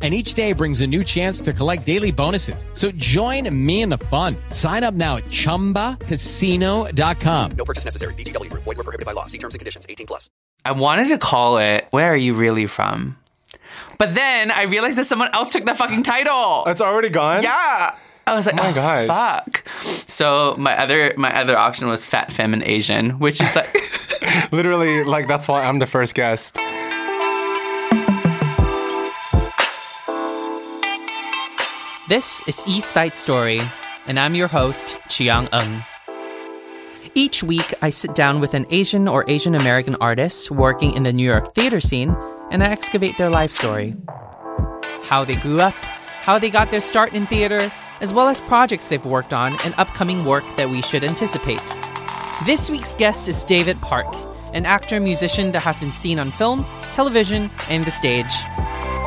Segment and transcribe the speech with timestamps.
[0.00, 2.64] and each day brings a new chance to collect daily bonuses.
[2.72, 4.34] So join me in the fun.
[4.48, 7.50] Sign up now at ChumbaCasino.com.
[7.52, 8.14] No purchase necessary.
[8.14, 8.62] VGW Group.
[8.62, 9.26] Void were prohibited by law.
[9.26, 9.84] See terms and conditions.
[9.86, 10.30] 18 plus.
[10.64, 13.18] I wanted to call it Where Are You Really From?
[13.98, 16.64] But then I realized that someone else took the fucking title.
[16.66, 17.42] It's already gone?
[17.42, 17.94] yeah.
[18.26, 19.06] I was like, Oh my oh, gosh.
[19.08, 19.68] fuck.
[20.06, 23.74] So my other my other option was Fat Femme and Asian, which is like
[24.52, 26.56] Literally, like, that's why I'm the first guest.
[32.10, 33.60] This is East Side Story,
[34.08, 35.84] and I'm your host, Chiang Ung.
[37.14, 41.12] Each week, I sit down with an Asian or Asian American artist working in the
[41.12, 42.16] New York theater scene,
[42.50, 43.94] and I excavate their life story.
[45.04, 48.88] How they grew up, how they got their start in theater, as well as projects
[48.88, 51.62] they've worked on and upcoming work that we should anticipate.
[52.44, 54.12] This week's guest is David Park,
[54.52, 58.34] an actor musician that has been seen on film, television, and the stage.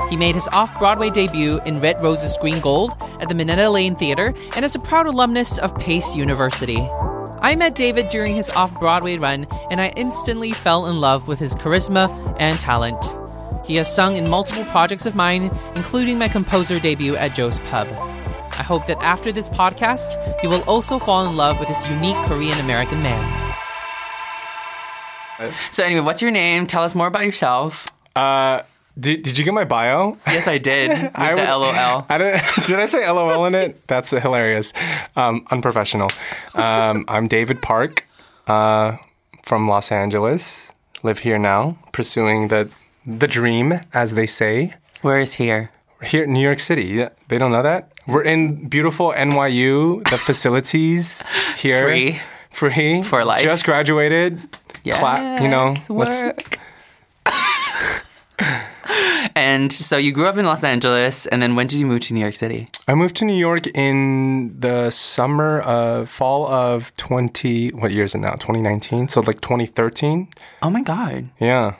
[0.09, 3.95] He made his off Broadway debut in Red Roses Green Gold at the Minetta Lane
[3.95, 6.81] Theater and is a proud alumnus of Pace University.
[7.41, 11.39] I met David during his off Broadway run and I instantly fell in love with
[11.39, 13.03] his charisma and talent.
[13.65, 17.87] He has sung in multiple projects of mine, including my composer debut at Joe's Pub.
[18.55, 22.17] I hope that after this podcast, you will also fall in love with this unique
[22.25, 23.55] Korean American man.
[25.71, 26.67] So anyway, what's your name?
[26.67, 27.87] Tell us more about yourself.
[28.15, 28.61] Uh,
[28.99, 30.15] did, did you get my bio?
[30.27, 30.91] Yes, I did.
[31.15, 32.05] I the would- LOL.
[32.09, 33.85] I didn't, did I say LOL in it?
[33.87, 34.73] That's hilarious.
[35.15, 36.09] Um, unprofessional.
[36.53, 38.05] Um, I'm David Park
[38.47, 38.97] uh,
[39.43, 40.71] from Los Angeles.
[41.03, 42.69] Live here now, pursuing the
[43.05, 44.73] the dream, as they say.
[45.01, 45.69] Where is here?
[46.01, 46.83] Here, in New York City.
[46.85, 47.91] Yeah, They don't know that.
[48.07, 50.03] We're in beautiful NYU.
[50.09, 51.21] The facilities
[51.57, 52.19] here, Free.
[52.49, 53.41] free For life.
[53.43, 54.39] Just graduated.
[54.85, 55.41] Clap.
[55.41, 56.59] You know, Yes, let's- work.
[59.35, 62.13] And so you grew up in Los Angeles, and then when did you move to
[62.13, 62.69] New York City?
[62.87, 68.15] I moved to New York in the summer of fall of 20 what year is
[68.15, 68.31] it now?
[68.33, 69.07] 2019.
[69.07, 70.27] So like 2013.
[70.61, 71.29] Oh my god!
[71.39, 71.75] Yeah.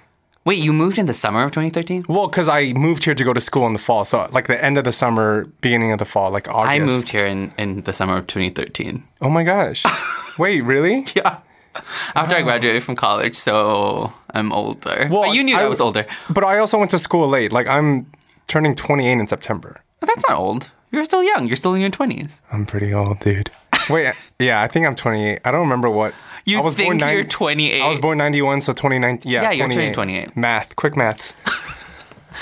[0.46, 2.04] Wait, you moved in the summer of 2013?
[2.10, 4.04] Well, cuz I moved here to go to school in the fall.
[4.04, 6.70] So like the end of the summer, beginning of the fall, like August.
[6.72, 9.04] I moved here in, in the summer of 2013.
[9.22, 9.86] Oh my gosh.
[10.38, 11.06] Wait, really?
[11.16, 11.38] Yeah.
[12.16, 15.08] After I graduated from college, so I'm older.
[15.12, 16.06] Well, but you knew I, I- was older.
[16.30, 17.52] But I also went to school late.
[17.52, 18.06] Like I'm
[18.48, 19.78] turning 28 in September.
[20.00, 20.72] But that's not old.
[20.92, 21.48] You're still young.
[21.48, 22.42] You're still in your 20s.
[22.52, 23.50] I'm pretty old, dude.
[23.90, 25.40] Wait, yeah, I think I'm 28.
[25.44, 26.14] I don't remember what.
[26.46, 27.82] You I was think born you're nine- 28.
[27.82, 29.32] I was born 91, so 2019.
[29.32, 29.76] Yeah, Yeah, you're 28.
[29.82, 30.38] turning 28.
[30.38, 31.34] Math, quick maths.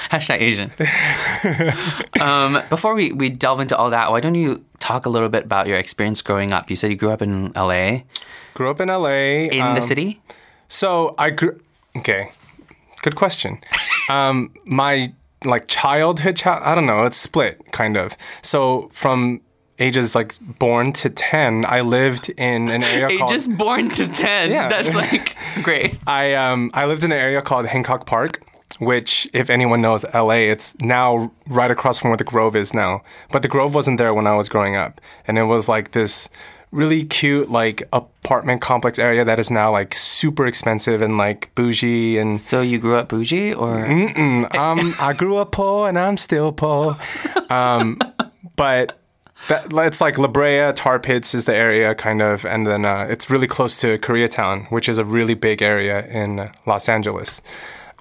[0.09, 0.71] Hashtag Asian.
[2.19, 5.45] um, before we, we delve into all that, why don't you talk a little bit
[5.45, 6.69] about your experience growing up?
[6.69, 7.99] You said you grew up in LA,
[8.53, 9.50] Grew up in LA.
[9.50, 10.22] in um, the city.
[10.67, 11.59] So I grew.
[11.97, 12.31] Okay,
[13.01, 13.59] good question.
[14.09, 15.13] um, my
[15.44, 16.61] like childhood, child.
[16.63, 17.03] I don't know.
[17.03, 18.16] It's split kind of.
[18.41, 19.41] So from
[19.79, 23.31] ages like born to ten, I lived in an area called.
[23.31, 24.51] Ages born to 10.
[24.51, 24.69] Yeah.
[24.69, 25.95] That's like great.
[26.07, 28.41] I um I lived in an area called Hancock Park,
[28.79, 33.01] which if anyone knows LA, it's now right across from where the Grove is now.
[33.31, 36.29] But the Grove wasn't there when I was growing up, and it was like this
[36.71, 42.17] really cute like apartment complex area that is now like super expensive and like bougie
[42.17, 43.85] and So you grew up bougie or
[44.57, 46.97] um I grew up poor and I'm still poor.
[47.49, 47.99] Um
[48.55, 48.97] but
[49.47, 53.07] that, it's like La Brea, Tar Pits is the area, kind of, and then uh,
[53.09, 57.41] it's really close to Koreatown, which is a really big area in Los Angeles.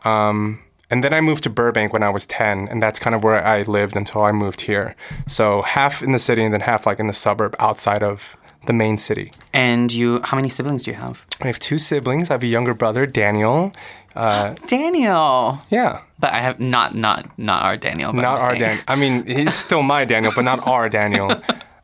[0.04, 0.60] Um,
[0.90, 3.44] and then I moved to Burbank when I was 10, and that's kind of where
[3.44, 4.96] I lived until I moved here.
[5.28, 8.36] So half in the city and then half like in the suburb outside of
[8.66, 9.32] the main city.
[9.52, 11.24] and you how many siblings do you have?
[11.40, 12.30] I have two siblings.
[12.30, 13.72] I have a younger brother, Daniel.
[14.14, 15.60] Uh, Daniel.
[15.70, 16.00] Yeah.
[16.18, 18.12] But I have not not not our Daniel.
[18.12, 18.54] Not our.
[18.56, 18.82] Daniel.
[18.86, 21.30] I mean, he's still my Daniel, but not our Daniel.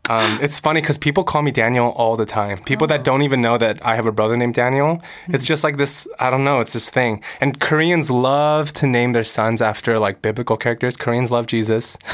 [0.09, 2.59] Um, it's funny because people call me Daniel all the time.
[2.59, 5.03] People that don't even know that I have a brother named Daniel.
[5.29, 6.07] It's just like this.
[6.19, 6.61] I don't know.
[6.61, 7.23] It's this thing.
[7.41, 10.97] And Koreans love to name their sons after like biblical characters.
[10.97, 11.99] Koreans love Jesus.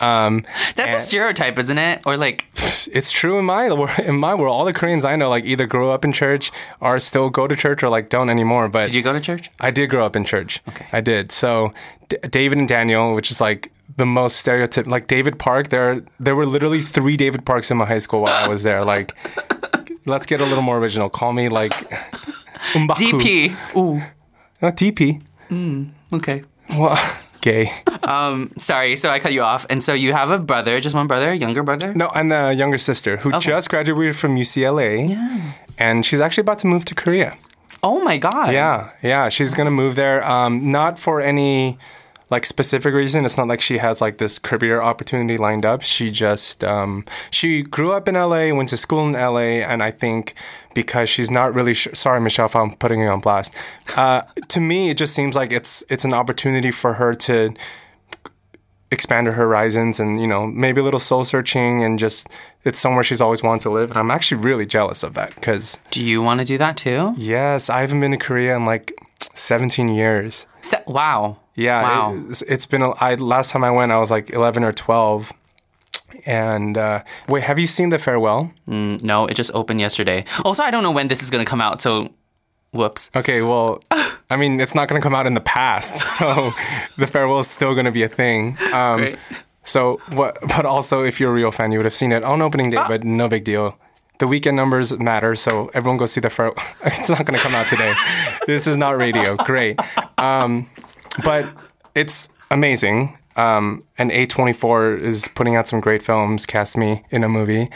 [0.00, 0.44] Um,
[0.76, 2.00] That's a stereotype, isn't it?
[2.06, 2.46] Or like,
[2.90, 3.66] it's true in my
[3.98, 4.54] in my world.
[4.54, 6.50] All the Koreans I know like either grew up in church
[6.80, 8.70] or still go to church or like don't anymore.
[8.70, 9.50] But did you go to church?
[9.60, 10.60] I did grow up in church.
[10.68, 10.86] Okay.
[10.90, 11.32] I did.
[11.32, 11.74] So
[12.08, 15.68] D- David and Daniel, which is like the most stereotype, like David Park.
[15.68, 18.82] There, there were literally three David Parks in my high school while I was there.
[18.82, 19.14] Like,
[20.06, 21.08] let's get a little more original.
[21.10, 21.72] Call me like
[22.72, 23.20] Umbaku.
[23.20, 23.76] DP.
[23.76, 24.02] Ooh.
[24.62, 25.22] Not DP.
[26.12, 26.42] Okay.
[26.70, 26.98] Well,
[27.40, 27.70] gay.
[28.04, 29.66] Um, sorry, so I cut you off.
[29.70, 31.94] And so you have a brother, just one brother, younger brother?
[31.94, 35.08] No, and a younger sister who just graduated from UCLA.
[35.10, 35.52] Yeah.
[35.78, 37.36] And she's actually about to move to Korea.
[37.82, 38.52] Oh my god.
[38.52, 40.22] Yeah, yeah, she's gonna move there.
[40.28, 41.78] Um, not for any
[42.30, 43.24] like specific reason.
[43.24, 45.82] It's not like she has like this career opportunity lined up.
[45.82, 49.90] She just um, she grew up in LA, went to school in LA, and I
[49.90, 50.34] think
[50.74, 51.94] because she's not really sure.
[51.94, 53.54] Sorry, Michelle, if I'm putting you on blast.
[53.96, 57.54] Uh, to me, it just seems like it's it's an opportunity for her to
[58.92, 62.26] expand her horizons and you know maybe a little soul searching and just
[62.64, 65.78] it's somewhere she's always wanted to live and i'm actually really jealous of that because
[65.92, 67.14] Do you want to do that too?
[67.16, 68.92] yes i haven't been to korea in like
[69.34, 71.36] 17 years Se- wow.
[71.54, 72.24] Yeah Wow.
[72.28, 75.32] it's, it's been a, I, last time i went i was like 11 or 12
[76.26, 80.24] and uh, wait have you seen the farewell Mm, no, it just opened yesterday.
[80.44, 82.10] Also, I don't know when this is going to come out, so
[82.72, 83.10] whoops.
[83.16, 83.82] okay well
[84.30, 86.52] i mean it's not going to come out in the past so
[86.98, 89.18] the farewell is still going to be a thing um, Great.
[89.62, 90.38] So what?
[90.40, 92.82] But also, if you're a real fan, you would have seen it on opening day.
[92.88, 93.76] But no big deal.
[94.18, 96.30] The weekend numbers matter, so everyone go see the.
[96.30, 96.54] Fir-
[96.84, 97.92] it's not going to come out today.
[98.46, 99.36] this is not radio.
[99.36, 99.78] Great,
[100.16, 100.66] um,
[101.24, 101.46] but
[101.94, 103.16] it's amazing.
[103.36, 106.46] Um, and A24 is putting out some great films.
[106.46, 107.70] Cast me in a movie.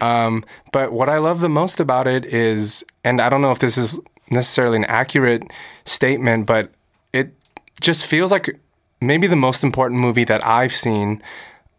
[0.00, 3.58] Um, but what I love the most about it is, and I don't know if
[3.58, 3.98] this is
[4.30, 5.44] necessarily an accurate
[5.84, 6.70] statement, but
[7.12, 7.34] it
[7.80, 8.58] just feels like
[9.00, 11.20] maybe the most important movie that I've seen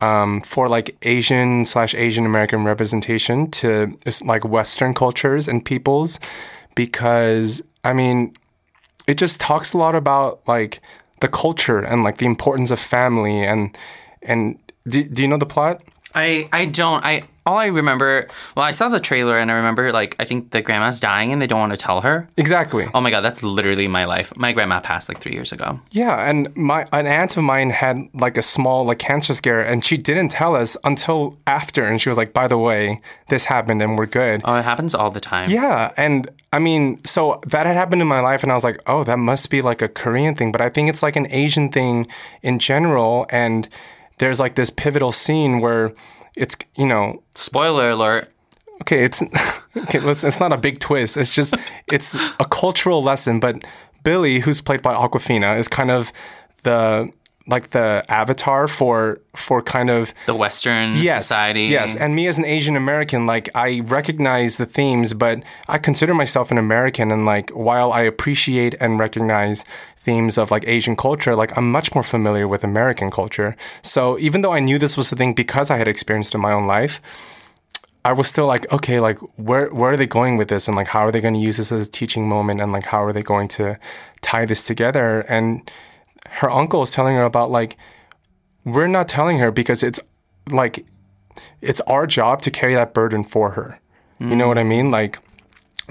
[0.02, 6.20] um, for like Asian slash Asian American representation to like Western cultures and peoples,
[6.76, 8.36] because I mean,
[9.08, 10.82] it just talks a lot about like
[11.22, 13.78] the culture and like the importance of family and
[14.22, 15.82] and do, do you know the plot?
[16.16, 17.04] I I don't.
[17.04, 18.28] I all I remember.
[18.56, 21.42] Well, I saw the trailer and I remember like I think the grandma's dying and
[21.42, 22.30] they don't want to tell her.
[22.38, 22.88] Exactly.
[22.94, 24.36] Oh my god, that's literally my life.
[24.38, 25.80] My grandma passed like three years ago.
[25.92, 29.84] Yeah, and my an aunt of mine had like a small like cancer scare, and
[29.84, 33.82] she didn't tell us until after, and she was like, "By the way, this happened,
[33.82, 35.50] and we're good." Oh, it happens all the time.
[35.50, 38.80] Yeah, and I mean, so that had happened in my life, and I was like,
[38.86, 41.70] "Oh, that must be like a Korean thing," but I think it's like an Asian
[41.70, 42.08] thing
[42.44, 43.68] in general, and
[44.22, 45.92] there's like this pivotal scene where
[46.38, 48.32] it's you know Spoiler alert.
[48.84, 49.22] okay, it's
[49.82, 50.00] okay.
[50.00, 51.18] Listen, it's not a big twist.
[51.18, 51.56] It's just
[51.92, 53.40] it's a cultural lesson.
[53.40, 53.66] But
[54.04, 56.14] Billi, who's played by Awkwafina, is kind of
[56.64, 57.12] the
[57.48, 61.66] like the avatar for for kind of The Western yes, society.
[61.66, 66.14] Yes, and me as an Asian American, like I recognize the themes, but I consider
[66.14, 69.66] myself an American, and like while I appreciate and recognize
[69.98, 73.56] themes of like Asian culture, like I'm much more familiar with American culture.
[73.82, 76.42] So even though I knew this was the thing because I had experienced it in
[76.42, 77.02] my own life,
[78.04, 80.88] I was still like, okay, like where where are they going with this, and like
[80.88, 83.14] how are they going to use this as a teaching moment, and like how are
[83.14, 83.78] they going to
[84.22, 85.22] tie this together?
[85.22, 85.70] And
[86.40, 87.78] her uncle is telling her about like
[88.64, 90.00] we're not telling her because it's
[90.50, 90.86] like
[91.62, 93.80] it's our job to carry that burden for her.
[94.20, 94.92] You know what I mean?
[94.92, 95.18] Like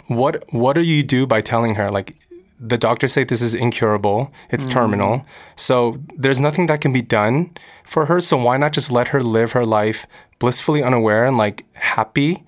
[0.07, 2.17] what what do you do by telling her like
[2.61, 4.71] the doctors say this is incurable, it's mm.
[4.71, 5.27] terminal.
[5.57, 7.53] So there's nothing that can be done
[7.85, 10.07] for her, so why not just let her live her life
[10.39, 12.45] blissfully unaware and like happy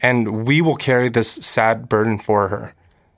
[0.00, 2.74] and we will carry this sad burden for her.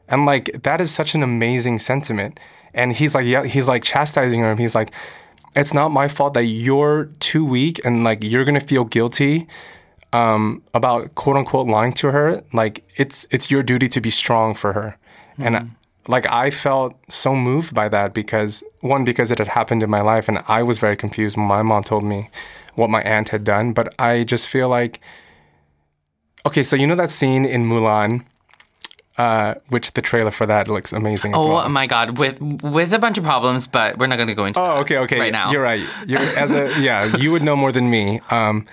[0.09, 2.39] And like that is such an amazing sentiment.
[2.77, 4.93] And he's like yeah, he's like chastising her and he's like
[5.57, 9.49] it's not my fault that you're too weak and like you're gonna feel guilty
[10.13, 12.43] um, about quote unquote lying to her.
[12.53, 14.99] Like it's it's your duty to be strong for her.
[15.39, 15.63] And uh,
[16.09, 20.01] like I felt so moved by that because one because it had happened in my
[20.01, 22.31] life and I was very confused when my mom told me
[22.75, 23.73] what my aunt had done.
[23.73, 25.01] But I just feel like
[26.47, 28.25] okay, so you know that scene in Mulan.
[29.19, 31.69] Uh, which the trailer for that looks amazing as Oh well.
[31.71, 34.61] my god, with with a bunch of problems, but we're not going to go into.
[34.61, 35.19] Oh, okay, okay.
[35.19, 35.81] Right now, You're right.
[36.07, 38.21] You're as a yeah, you would know more than me.
[38.31, 38.67] Um,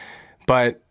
[0.45, 0.81] but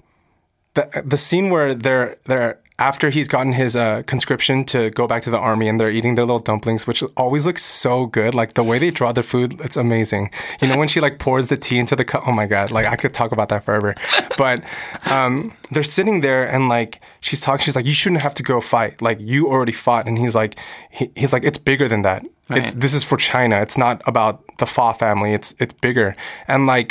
[0.73, 5.23] the the scene where they're they're after he's gotten his uh, conscription to go back
[5.23, 8.35] to the army, and they're eating their little dumplings, which always looks so good.
[8.35, 10.31] Like the way they draw the food, it's amazing.
[10.61, 12.23] You know, when she like pours the tea into the cup.
[12.27, 12.71] Oh my god!
[12.73, 13.95] Like I could talk about that forever.
[14.37, 14.65] But
[15.07, 17.63] um, they're sitting there, and like she's talking.
[17.65, 19.01] She's like, "You shouldn't have to go fight.
[19.01, 20.59] Like you already fought." And he's like,
[20.91, 22.23] he, he's like, "It's bigger than that.
[22.51, 22.81] It's, Right.
[22.83, 23.57] this is for China.
[23.63, 25.33] It's not about the Fa family.
[25.39, 26.17] It's it's bigger."
[26.49, 26.91] And like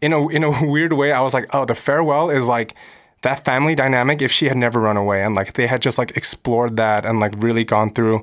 [0.00, 2.74] in a in a weird way, I was like, "Oh, the farewell is like."
[3.22, 6.16] That family dynamic if she had never run away and like they had just like
[6.16, 8.22] explored that and like really gone through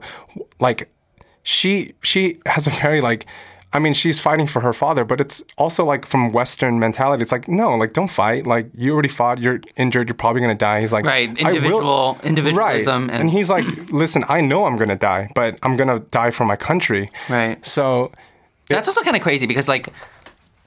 [0.59, 0.89] like
[1.43, 3.25] she she has a very like
[3.71, 7.31] I mean she's fighting for her father but it's also like from western mentality it's
[7.31, 10.65] like no like don't fight like you already fought you're injured you're probably going to
[10.65, 13.11] die he's like Right, individual- individualism right.
[13.11, 15.99] and- and he's like listen I know I'm going to die but I'm going to
[16.09, 17.63] die for my country Right.
[17.65, 18.11] so
[18.67, 19.87] That's also kind of crazy because, like,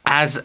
[0.07, 0.43] as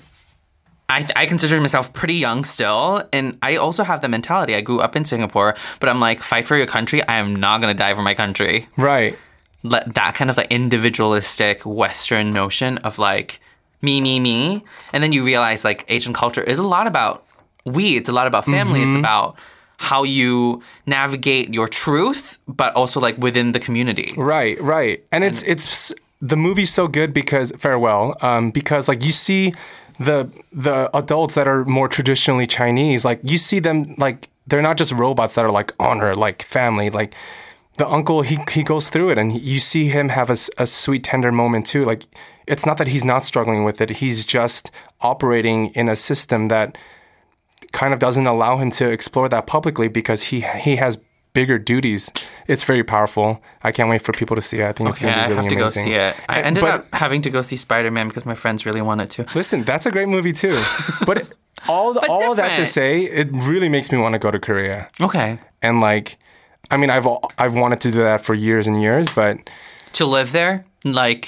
[0.90, 4.56] I, I consider myself pretty young still, and I also have the mentality.
[4.56, 7.06] I grew up in Singapore, but I'm like, fight for your country.
[7.08, 8.68] I am not gonna die for my country.
[8.78, 9.18] right
[9.64, 13.42] Let that kind of like individualistic Western notion of like
[13.82, 14.64] me, me, me,
[14.94, 17.26] and then you realize like Asian culture is a lot about
[17.66, 17.98] we.
[17.98, 18.82] It's a lot about family.
[18.82, 19.38] It's about
[19.78, 24.14] how you navigate your truth, but also like within the community.
[24.16, 25.04] Right, right.
[25.12, 29.54] And it's it's the movie's so good because farewell, um, because like you see
[30.00, 34.78] the the adults that are more traditionally Chinese, like you see them like they're not
[34.78, 37.14] just robots that are like honor, like family, like
[37.78, 41.04] the uncle he he goes through it and he- you see him have a sweet
[41.04, 41.84] tender moment too.
[41.84, 42.04] Like
[42.48, 43.90] it's not that he's not struggling with it.
[43.90, 46.78] He's just operating in a system that
[47.72, 50.98] kind of doesn't allow him to explore that publicly because he he has
[51.40, 52.04] bigger duties
[52.52, 53.28] it's very powerful
[53.68, 55.48] i can't wait for people to see it i think it's going to be really
[55.48, 55.60] amazing.
[55.60, 56.14] I have to amazing go see it.
[56.36, 59.10] I ended but- up having to go see Spider Man because my friends really wanted
[59.16, 59.26] to.
[59.42, 60.58] listen that's a great movie too
[61.10, 61.18] but
[61.68, 62.90] all the, But all that to say
[63.22, 64.78] it really makes me want to go to korea
[65.08, 65.30] Okay.
[65.62, 66.18] and like
[66.74, 67.08] i mean i've
[67.44, 69.34] i've wanted to do that for years and years but
[70.00, 71.24] To live there, like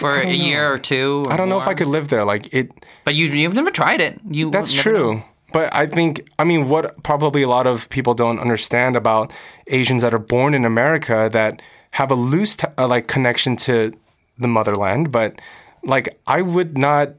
[0.00, 0.74] for a year know.
[0.74, 1.24] or two.
[1.26, 2.66] or i don't know if i could live there like it
[3.06, 4.14] But you, you've never tried it.
[4.38, 4.50] You.
[4.50, 5.14] That's true.
[5.16, 5.22] know.
[5.52, 9.32] But I think, I mean, what probably a lot of people don't understand about
[9.68, 11.62] Asians that are born in America that
[11.92, 13.92] have a loose t- uh, like connection to
[14.38, 15.40] the motherland, but
[15.82, 17.14] like I would not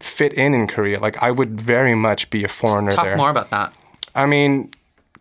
[0.00, 1.00] fit in in Korea.
[1.00, 3.16] Like I would very much be a foreigner Talk there.
[3.16, 3.74] more about that.
[4.14, 4.70] I mean,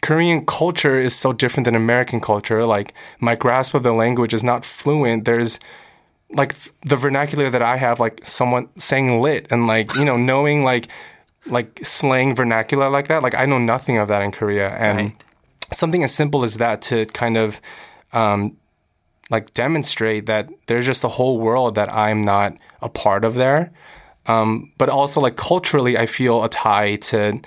[0.02, 2.66] Korean culture is so different than American culture.
[2.66, 5.26] Like my grasp of the language is not fluent.
[5.26, 5.60] There's
[6.32, 10.18] like th- the vernacular that I have, like someone saying lit and like you know
[10.18, 10.88] knowing like
[11.50, 13.24] like slang vernacular like that.
[13.24, 15.24] Like I know nothing of that in Korea, and Right.
[15.72, 17.60] something as simple as that to kind of
[18.14, 18.58] um,
[19.30, 23.72] like demonstrate that there's just a whole world that I'm not a part of there.
[24.26, 27.40] Um, but also like culturally, I feel a tie to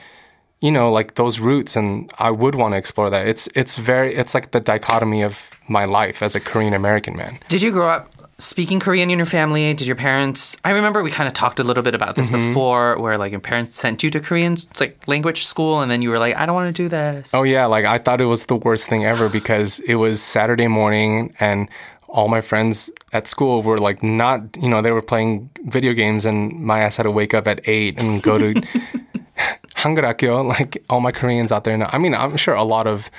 [0.60, 3.26] you know like those roots, and I would want to explore that.
[3.28, 7.38] It's it's very it's like the dichotomy of my life as a Korean American man.
[7.48, 8.10] Did you grow up
[8.42, 9.72] speaking Korean in your family?
[9.74, 10.56] Did your parents?
[10.64, 12.48] I remember we kind of talked a little bit about this Mm-hmm.
[12.48, 16.10] before, where like your parents sent you to Korean like language school, and then you
[16.10, 17.32] were like, I don't want to do this.
[17.34, 20.68] Oh yeah, like I thought it was the worst thing ever because it was Saturday
[20.68, 21.68] morning and
[22.08, 26.26] all my friends at school were like not, you know, they were playing video games
[26.26, 28.52] and my ass had to wake up at 8 and go to
[29.76, 31.88] Hangarakyo, like all my Koreans out there know.
[31.90, 33.10] I mean, I'm sure a lot of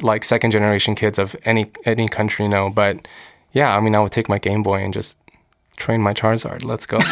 [0.00, 3.06] like second generation kids of any any country know, but
[3.52, 5.18] yeah, I mean, I would take my Game Boy and just
[5.76, 6.64] train my Charizard.
[6.64, 7.00] Let's go.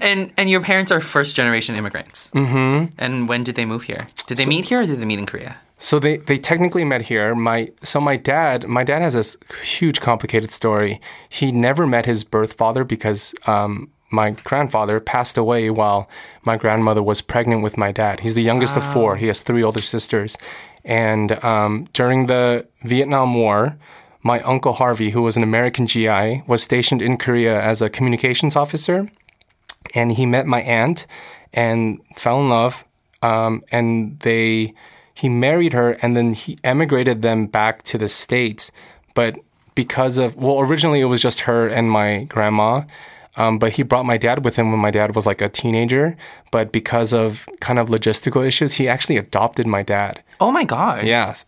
[0.00, 2.30] And and your parents are first generation immigrants.
[2.30, 2.94] Mm-hmm.
[2.98, 4.06] And when did they move here?
[4.26, 5.58] Did they meet here or did they meet in Korea?
[5.78, 7.34] So they, they technically met here.
[7.34, 11.00] My so my dad my dad has this huge complicated story.
[11.28, 16.08] He never met his birth father because um, my grandfather passed away while
[16.44, 18.20] my grandmother was pregnant with my dad.
[18.20, 19.16] He's the youngest of four.
[19.16, 20.38] He has three older sisters,
[20.84, 23.76] and um, during the Vietnam War,
[24.32, 28.54] my uncle Harvey, who was an American GI, was stationed in Korea as a communications
[28.56, 28.98] officer
[29.94, 31.06] and he met my aunt
[31.54, 32.84] and fell in love
[33.22, 34.74] um, and they
[35.14, 38.72] he married her and then he emigrated them back to the states
[39.14, 39.32] but
[39.74, 42.82] because of well originally it was just her and my grandma
[43.38, 46.16] um, but he brought my dad with him when my dad was like a teenager
[46.50, 51.04] but because of kind of logistical issues he actually adopted my dad Oh my god.
[51.06, 51.46] yes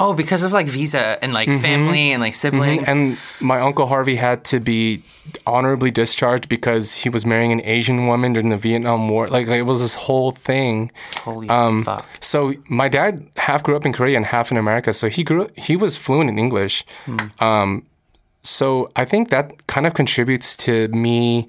[0.00, 2.88] Oh, because of like visa and like family and like siblings.
[2.88, 5.02] And my uncle Harvey had to be
[5.44, 9.26] honorably discharged because he was marrying an Asian woman during the Vietnam War.
[9.26, 10.92] Like, it was this whole thing.
[11.16, 12.06] Holy um, fuck.
[12.20, 14.92] So my dad half grew up in Korea and half in America.
[14.92, 16.84] So he grew he was fluent in English.
[17.40, 17.84] Um,
[18.42, 21.48] so I think that kind of contributes to me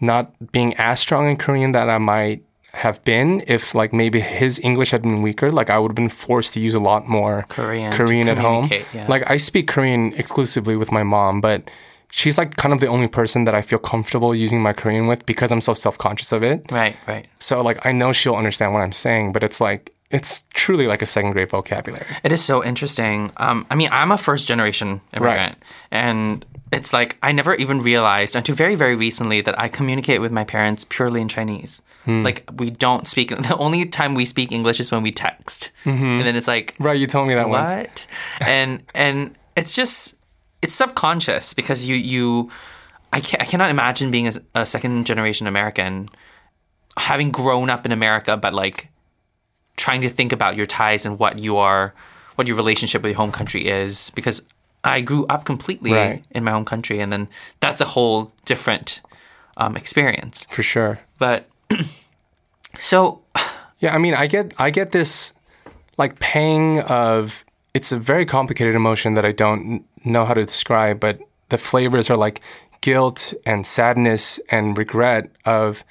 [0.00, 2.42] not being as strong in Korean that I might
[2.74, 5.50] have been if like maybe his English had been weaker.
[5.50, 8.68] Like I would have been forced to use a lot more Korean Korean at home.
[8.92, 9.06] yeah.
[9.08, 11.70] Like I speak Korean exclusively with my mom, but
[12.10, 15.24] she's like kind of the only person that I feel comfortable using my Korean with
[15.26, 16.70] because I'm so self conscious of it.
[16.70, 17.26] Right, right.
[17.38, 21.02] So like I know she'll understand what I'm saying, but it's like it's truly like
[21.02, 22.06] a second grade vocabulary.
[22.22, 23.32] It is so interesting.
[23.36, 25.58] Um, I mean, I'm a first generation immigrant,
[25.90, 30.32] and it's like I never even realized until very, very recently that I communicate with
[30.32, 31.82] my parents purely in Chinese.
[32.04, 32.22] Hmm.
[32.22, 33.30] Like we don't speak.
[33.48, 36.98] The only time we speak English is when we text, and then it's like Right,
[36.98, 37.72] you told me that once.
[37.74, 38.06] what?
[38.40, 40.14] and and it's just
[40.62, 42.50] it's subconscious because you you
[43.12, 46.08] I can I cannot imagine being a, a second generation American
[46.96, 48.88] having grown up in America but like
[49.76, 51.92] trying to think about your ties and what you are
[52.36, 54.42] what your relationship with your home country is because
[54.82, 56.24] I grew up completely Right.
[56.32, 57.28] in my home country and then
[57.60, 59.00] that's a whole different
[59.56, 60.98] um, experience For sure.
[61.18, 61.48] but
[62.78, 63.20] so
[63.80, 65.32] Yeah, I mean, I get I get this
[65.98, 71.00] like pang of it's a very complicated emotion that I don't know how to describe,
[71.00, 72.40] but the flavors are like
[72.80, 75.84] guilt and sadness and regret of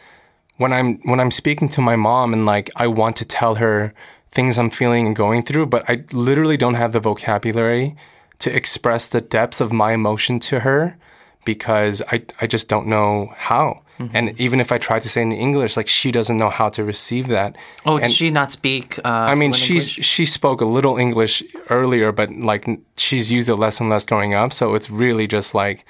[0.57, 3.93] when I'm when I'm speaking to my mom and like I want to tell her
[4.31, 7.95] things I'm feeling and going through, but I literally don't have the vocabulary
[8.39, 10.97] to express the depth of my emotion to her
[11.45, 13.79] because I I just don't know how.
[14.13, 16.67] And even if I try to say it in English, like she doesn't know how
[16.69, 17.55] to receive that.
[17.85, 19.99] oh And- did she not speak uh, I mean, English?
[20.01, 22.67] she spoke a little English earlier, but like
[22.97, 24.51] she's used it less and less growing up.
[24.51, 25.85] So it's really just like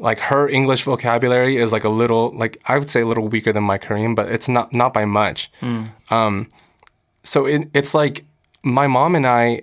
[0.00, 3.52] like her English vocabulary is like a little like I would say a little weaker
[3.52, 5.50] than my Korean, but it's not not by much.
[6.10, 6.48] Um,
[7.22, 8.24] so it, it's like
[8.62, 9.62] my mom and I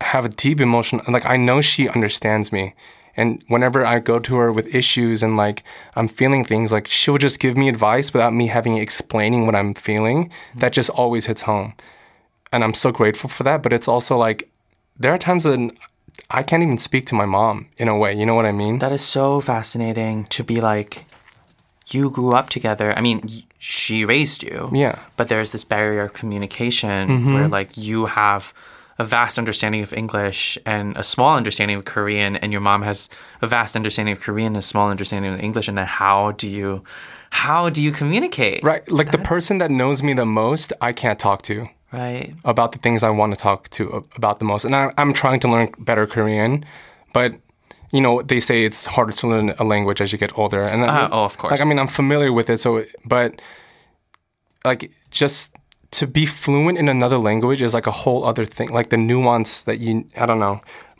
[0.00, 1.00] have a deep emotion.
[1.06, 2.74] Like I know she understands me.
[3.18, 5.62] And whenever I go to her with issues and like
[5.94, 9.72] I'm feeling things, like she'll just give me advice without me having explaining what I'm
[9.74, 10.30] feeling.
[10.54, 11.74] That just always hits home
[12.52, 13.62] and I'm so grateful for that.
[13.62, 14.50] But it's also like
[14.98, 15.70] there are times that
[16.30, 18.12] I can't even speak to my mom in a way.
[18.14, 18.78] You know what I mean?
[18.80, 21.04] That is so fascinating to be like,
[21.88, 22.92] you grew up together.
[22.96, 24.70] I mean, she raised you.
[24.72, 24.98] Yeah.
[25.16, 27.34] But there's this barrier of communication mm-hmm.
[27.34, 28.52] where, like, you have
[28.98, 33.08] a vast understanding of English and a small understanding of Korean, and your mom has
[33.42, 35.68] a vast understanding of Korean and a small understanding of English.
[35.68, 36.82] And then how do you,
[37.30, 38.64] how do you communicate?
[38.64, 38.90] right.
[38.90, 42.34] Like the person that knows me the most, I can't talk to Right.
[42.44, 43.82] about the things I want to talk to
[44.16, 44.64] about the most.
[44.66, 46.64] And I, I'm trying to learn better Korean,
[47.12, 47.32] but
[47.92, 50.62] you know they say it's harder to learn a language as you get older.
[50.62, 51.52] And I- Uh, oh, of course.
[51.52, 52.60] Like I mean, I'm familiar with it.
[52.60, 53.40] So, but
[54.64, 55.54] like just
[55.92, 58.68] to be fluent in another language is like a whole other thing.
[58.72, 60.60] Like the nuance that you, I don't know,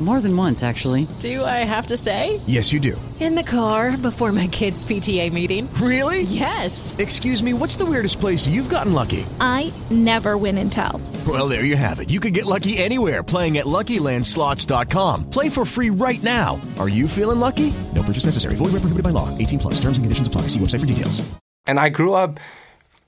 [0.00, 1.06] More than once, actually.
[1.20, 2.40] Do I have to say?
[2.46, 3.00] Yes, you do.
[3.20, 5.72] In the car before my kids' PTA meeting.
[5.74, 6.22] Really?
[6.22, 6.94] Yes.
[6.98, 9.24] Excuse me, what's the weirdest place you've gotten lucky?
[9.40, 11.00] I never win and tell.
[11.28, 12.10] Well, there you have it.
[12.10, 15.30] You can get lucky anywhere playing at LuckyLandSlots.com.
[15.30, 16.60] Play for free right now.
[16.78, 17.72] Are you feeling lucky?
[17.94, 18.56] No purchase necessary.
[18.56, 19.30] Void where prohibited by law.
[19.38, 19.74] 18 plus.
[19.76, 20.42] Terms and conditions apply.
[20.48, 21.22] See website for details.
[21.66, 22.40] And I grew up.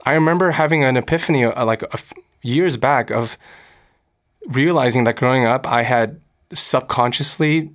[0.07, 3.37] I remember having an epiphany, uh, like a f- years back, of
[4.49, 6.21] realizing that growing up, I had
[6.53, 7.71] subconsciously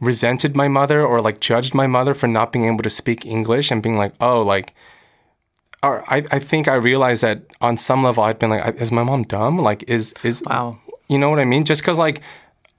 [0.00, 3.70] resented my mother or like judged my mother for not being able to speak English
[3.70, 4.74] and being like, oh, like,
[5.82, 9.02] or I, I think I realized that on some level I'd been like, is my
[9.02, 9.58] mom dumb?
[9.58, 10.78] Like, is is Wow.
[11.08, 11.64] you know what I mean?
[11.64, 12.20] Just because like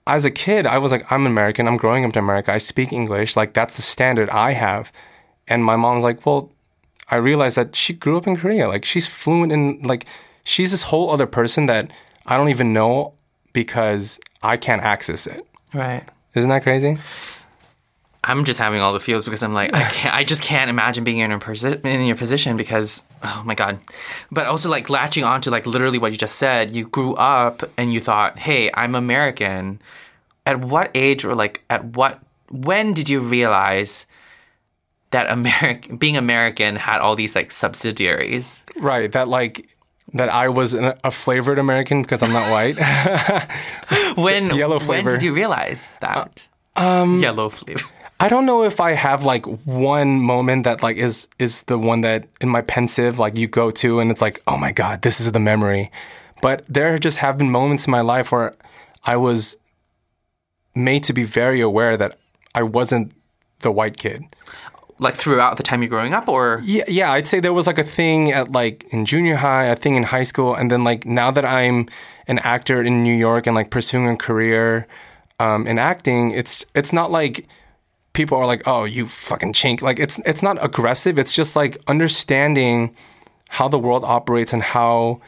[0.05, 1.67] as a kid, I was like, I'm American.
[1.67, 2.51] I'm growing up in America.
[2.51, 3.35] I speak English.
[3.37, 4.91] Like that's the standard I have.
[5.47, 6.51] And my mom's like, well,
[7.09, 8.67] I realized that she grew up in Korea.
[8.67, 10.05] Like she's fluent in like
[10.43, 11.91] she's this whole other person that
[12.25, 13.13] I don't even know
[13.53, 15.45] because I can't access it.
[15.73, 16.03] Right.
[16.35, 16.97] Isn't that crazy?
[18.25, 21.03] I'm just having all the feels because I'm like I can't I just can't imagine
[21.03, 23.79] being in your posi- in your position because oh my god.
[24.31, 26.71] But also like latching on to like literally what you just said.
[26.71, 29.81] You grew up and you thought, "Hey, I'm American."
[30.45, 34.07] At what age or like at what when did you realize
[35.11, 38.63] that American being American had all these like subsidiaries?
[38.77, 39.11] Right.
[39.11, 39.69] That like
[40.13, 42.77] that I was an, a flavored American because I'm not white.
[44.15, 46.47] When Yellow when did you realize that?
[46.75, 47.85] um, Yellow flavor.
[48.19, 52.01] I don't know if I have like one moment that like is is the one
[52.01, 55.19] that in my Pensieve like you go to and it's like oh my god this
[55.19, 55.91] is the memory,
[56.41, 58.53] but there just have been moments in my life where
[59.03, 59.57] I was
[60.75, 62.17] made to be very aware that
[62.55, 63.11] I wasn't
[63.59, 64.23] the white kid.
[64.99, 67.79] Like throughout the time you're growing up, or Yeah, yeah, I'd say there was like
[67.79, 71.05] a thing at like in junior high, a thing in high school, and then like
[71.05, 71.87] now that I'm
[72.27, 74.87] an actor in New York and like pursuing a career
[75.39, 77.47] um, in acting, it's it's not like
[78.13, 79.81] people are like, oh, you fucking chink.
[79.81, 81.19] Like it's it's not aggressive.
[81.19, 82.95] It's just like understanding
[83.49, 85.21] how the world operates and how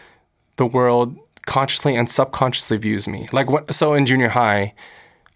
[0.56, 3.28] the world consciously and subconsciously views me.
[3.32, 3.74] Like what?
[3.74, 4.74] So in junior high,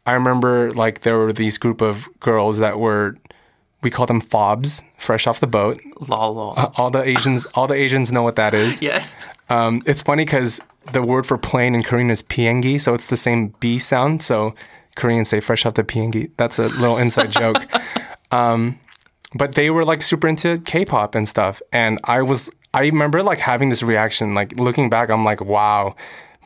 [0.06, 3.18] I remember like there were these group of girls that were
[3.82, 5.80] we call them fobs, fresh off the boat.
[6.08, 6.54] lol, lol.
[6.58, 8.82] Uh, all the Asians, all the Asians know what that is.
[8.82, 9.16] yes.
[9.50, 10.62] Um, it's funny because
[10.92, 14.22] the word for plane in Korean is piengi, so it's the same B sound.
[14.22, 14.54] So
[14.96, 16.32] Koreans say fresh off the piengi.
[16.38, 17.64] That's a little inside joke.
[18.32, 18.80] Um,
[19.34, 22.50] but they were like super into K-pop and stuff, and I was.
[22.72, 24.36] I remember like having this reaction.
[24.36, 25.96] Like looking back, I'm like, wow.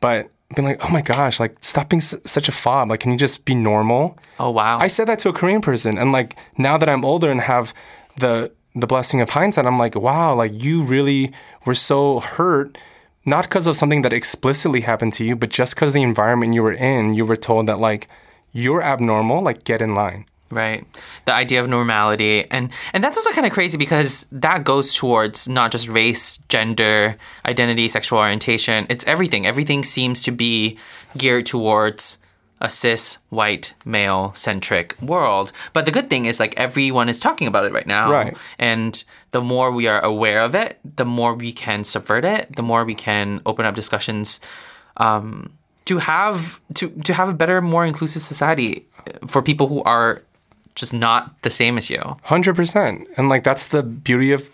[0.02, 2.90] But being like, oh my gosh, like stop being s- such a fob.
[2.90, 4.18] Like, can you just be normal?
[4.40, 4.78] Oh wow.
[4.80, 7.74] I said that to a Korean person, and like now that I'm older and have
[8.18, 11.32] the the blessing of hindsight, I'm like, wow, like you really
[11.66, 12.78] were so hurt,
[13.26, 16.64] not because of something that explicitly happened to you, but just because the environment you
[16.64, 18.08] were in, you were told that like
[18.52, 20.26] you're abnormal, like get in line.
[20.54, 20.86] Right.
[21.26, 22.46] The idea of normality.
[22.50, 27.18] And and that's also kind of crazy because that goes towards not just race, gender,
[27.46, 28.86] identity, sexual orientation.
[28.90, 29.46] It's everything.
[29.46, 30.78] Everything seems to be
[31.18, 32.20] geared towards
[32.64, 35.52] a cis white male centric world.
[35.74, 38.10] But the good thing is like everyone is talking about it right now.
[38.10, 38.38] Right.
[38.58, 42.64] And the more we are aware of it, the more we can subvert it, the
[42.64, 44.40] more we can open up discussions
[44.96, 45.52] um,
[45.86, 48.88] to have to to have a better, more inclusive society
[49.28, 50.22] for people who are
[50.76, 52.18] just not the same as you.
[52.24, 54.50] Hundred percent, and like that's the beauty of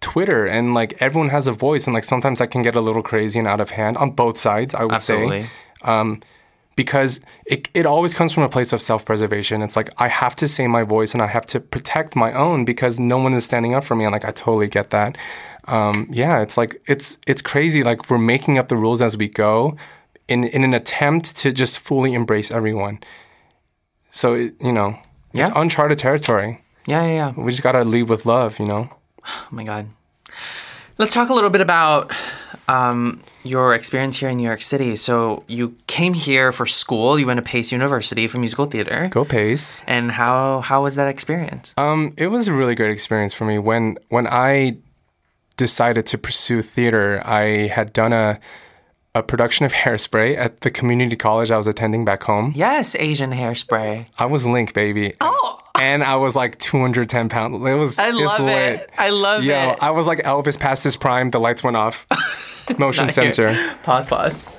[0.00, 3.02] Twitter, and like everyone has a voice, and like sometimes that can get a little
[3.02, 4.74] crazy and out of hand on both sides.
[4.74, 5.42] I would Absolutely.
[5.42, 5.50] say,
[5.82, 6.22] um,
[6.76, 9.62] because it it always comes from a place of self preservation.
[9.62, 12.64] It's like I have to say my voice, and I have to protect my own
[12.64, 15.18] because no one is standing up for me, and like I totally get that.
[15.68, 17.84] Um, yeah, it's like it's it's crazy.
[17.84, 19.76] Like we're making up the rules as we go,
[20.26, 23.00] in in an attempt to just fully embrace everyone.
[24.10, 24.98] So it, you know,
[25.32, 26.62] it's uncharted territory.
[26.86, 27.32] Yeah, yeah, yeah.
[27.36, 28.90] We just gotta leave with love, you know.
[29.24, 29.88] Oh my god.
[30.98, 32.12] Let's talk a little bit about
[32.68, 34.96] um, your experience here in New York City.
[34.96, 37.18] So you came here for school.
[37.18, 39.08] You went to Pace University for musical theater.
[39.10, 39.82] Go pace.
[39.86, 41.74] And how how was that experience?
[41.78, 44.78] Um, it was a really great experience for me when when I
[45.56, 47.22] decided to pursue theater.
[47.24, 48.38] I had done a
[49.14, 52.52] a production of Hairspray at the community college I was attending back home.
[52.54, 54.06] Yes, Asian hairspray.
[54.18, 55.14] I was Link, baby.
[55.20, 55.58] Oh.
[55.80, 57.54] And I was like 210 pounds.
[57.66, 57.98] It was.
[57.98, 58.80] I love lit.
[58.80, 58.90] it.
[58.98, 59.78] I love Yo, it.
[59.82, 61.30] I was like Elvis past his prime.
[61.30, 62.06] The lights went off.
[62.78, 63.32] Motion Not here.
[63.32, 63.74] sensor.
[63.82, 64.56] Pause, pause.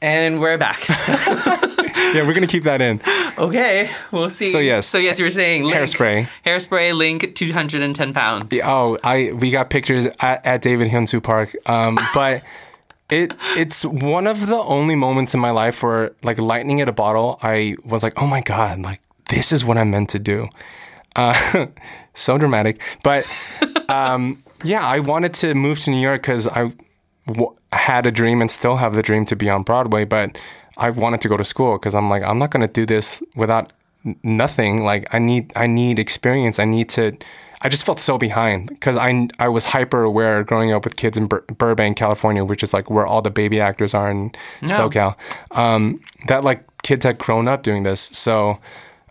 [0.00, 0.84] And we're back.
[2.14, 3.00] Yeah, we're gonna keep that in.
[3.38, 4.44] okay, we'll see.
[4.46, 4.86] So, yes.
[4.86, 6.28] So yes, you were saying Link, Hairspray.
[6.44, 8.46] Hairspray, Link, two hundred and ten pounds.
[8.50, 11.56] Yeah, Oh, I we got pictures at, at David Hyunsu Park.
[11.64, 12.42] Um, but
[13.12, 16.92] it it's one of the only moments in my life where like lightning at a
[16.92, 20.48] bottle, I was like, oh my god, like this is what I'm meant to do.
[21.14, 21.66] Uh,
[22.14, 23.26] so dramatic, but
[23.88, 26.72] um, yeah, I wanted to move to New York because I
[27.26, 30.38] w- had a dream and still have the dream to be on Broadway, but
[30.76, 33.22] I wanted to go to school because I'm like, I'm not going to do this
[33.36, 33.72] without
[34.22, 34.84] nothing.
[34.84, 36.58] Like, I need, I need experience.
[36.58, 37.16] I need to.
[37.62, 41.16] I just felt so behind because I I was hyper aware growing up with kids
[41.16, 45.16] in Bur- Burbank, California, which is like where all the baby actors are in SoCal.
[45.52, 48.58] Um, that like kids had grown up doing this, so.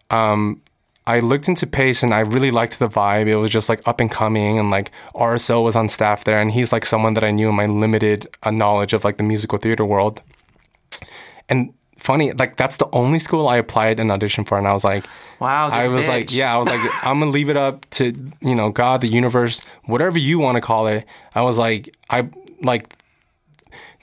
[0.09, 0.61] Um,
[1.07, 3.27] I looked into Pace and I really liked the vibe.
[3.27, 6.51] It was just like up and coming, and like RSO was on staff there, and
[6.51, 9.57] he's like someone that I knew in my limited uh, knowledge of like the musical
[9.57, 10.21] theater world.
[11.49, 14.83] And funny, like that's the only school I applied and auditioned for, and I was
[14.83, 15.05] like,
[15.39, 16.09] Wow, I was bitch.
[16.09, 19.07] like, yeah, I was like, I'm gonna leave it up to you know God, the
[19.07, 21.05] universe, whatever you want to call it.
[21.35, 22.29] I was like, I
[22.63, 22.95] like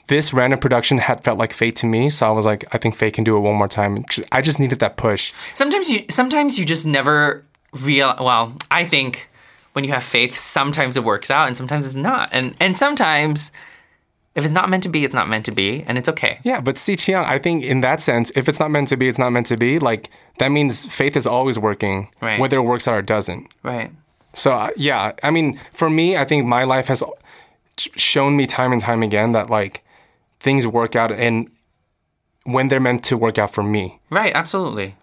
[0.07, 2.95] this random production had felt like fate to me, so I was like, I think
[2.95, 4.03] fate can do it one more time.
[4.31, 5.33] I just needed that push.
[5.53, 9.29] Sometimes you sometimes you just never real well, I think
[9.73, 12.29] when you have faith, sometimes it works out and sometimes it's not.
[12.31, 13.51] And and sometimes
[14.35, 16.39] if it's not meant to be, it's not meant to be, and it's okay.
[16.43, 19.07] Yeah, but see, Chiang, I think in that sense, if it's not meant to be,
[19.07, 19.79] it's not meant to be.
[19.79, 22.39] Like that means faith is always working, Right.
[22.39, 23.51] whether it works out or it doesn't.
[23.63, 23.91] Right.
[24.33, 27.03] So uh, yeah, I mean, for me, I think my life has
[27.77, 29.83] shown me time and time again that like
[30.39, 31.49] things work out and
[32.43, 34.95] when they're meant to work out for me Right, absolutely.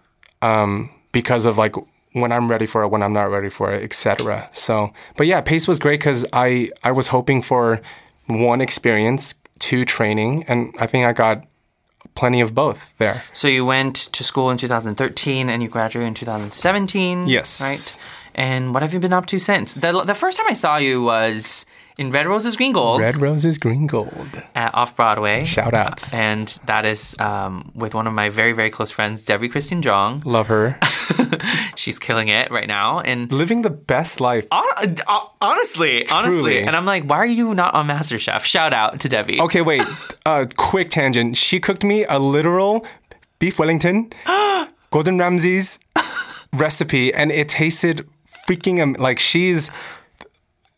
[0.42, 1.74] Um, because of like
[2.12, 4.48] when I'm ready for it, when I'm not ready for it, etc.
[4.52, 7.80] So, but yeah, pace was great because I I was hoping for
[8.26, 11.44] one experience, two training, and I think I got
[12.14, 13.22] plenty of both there.
[13.32, 17.26] So you went to school in 2013 and you graduated in 2017.
[17.26, 17.60] Yes.
[17.60, 17.98] Right.
[18.34, 19.74] And what have you been up to since?
[19.74, 21.66] The, the first time I saw you was
[21.98, 24.42] in Red Roses Green Gold Red roses, green gold.
[24.54, 25.44] at Off Broadway.
[25.44, 26.12] Shout outs.
[26.12, 30.24] And that is um, with one of my very, very close friends, Debbie Christine Tjong.
[30.24, 30.78] Love her.
[31.76, 33.00] She's killing it right now.
[33.00, 34.46] And Living the best life.
[34.52, 36.62] hon- uh, honestly, honestly.
[36.62, 38.44] And I'm like, why are you not on MasterChef?
[38.44, 39.40] Shout out to Debbie.
[39.40, 39.82] Okay, wait.
[40.26, 41.36] uh, quick tangent.
[41.36, 42.84] She cooked me a literal
[43.38, 44.10] beef Wellington,
[44.90, 45.78] Gordon Ramsay's
[46.52, 48.06] recipe, and it tasted
[48.48, 49.70] freaking am- like she's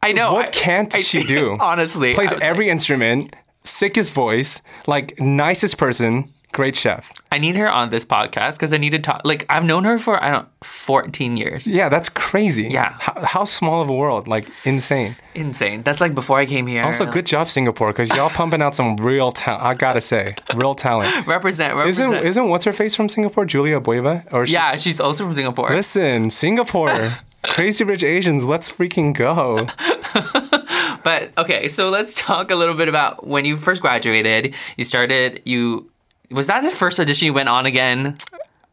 [0.03, 0.35] I know.
[0.35, 1.57] what I- can't I- she do?
[1.61, 2.15] Honestly.
[2.15, 7.13] plays every like, instrument, sickest voice, like nicest person, great chef.
[7.31, 9.21] I need her on this podcast because I need to talk.
[9.25, 11.67] Like, I've known her for, I don't 14 years.
[11.67, 12.69] Yeah, that's crazy.
[12.69, 12.97] Yeah.
[13.01, 15.17] How, how small of a world, like insane.
[15.35, 15.83] Insane.
[15.83, 16.83] That's like before I came here.
[16.85, 19.63] Also, good job Singapore because y'all pumping out some real talent.
[19.63, 21.27] I gotta say, real talent.
[21.27, 22.15] Represent, represent.
[22.15, 23.45] Isn't isn't what's her face from Singapore?
[23.45, 24.25] Julia Bueva?
[24.33, 25.69] Or she- yeah, she's also from Singapore.
[25.71, 28.45] Listen, Singapore, crazy rich Asians.
[28.45, 29.69] Let's freaking go.
[31.05, 34.55] But okay, so let's talk a little bit about when you first graduated.
[34.77, 35.41] You started.
[35.45, 35.89] You
[36.31, 38.19] was that the first audition you went on again?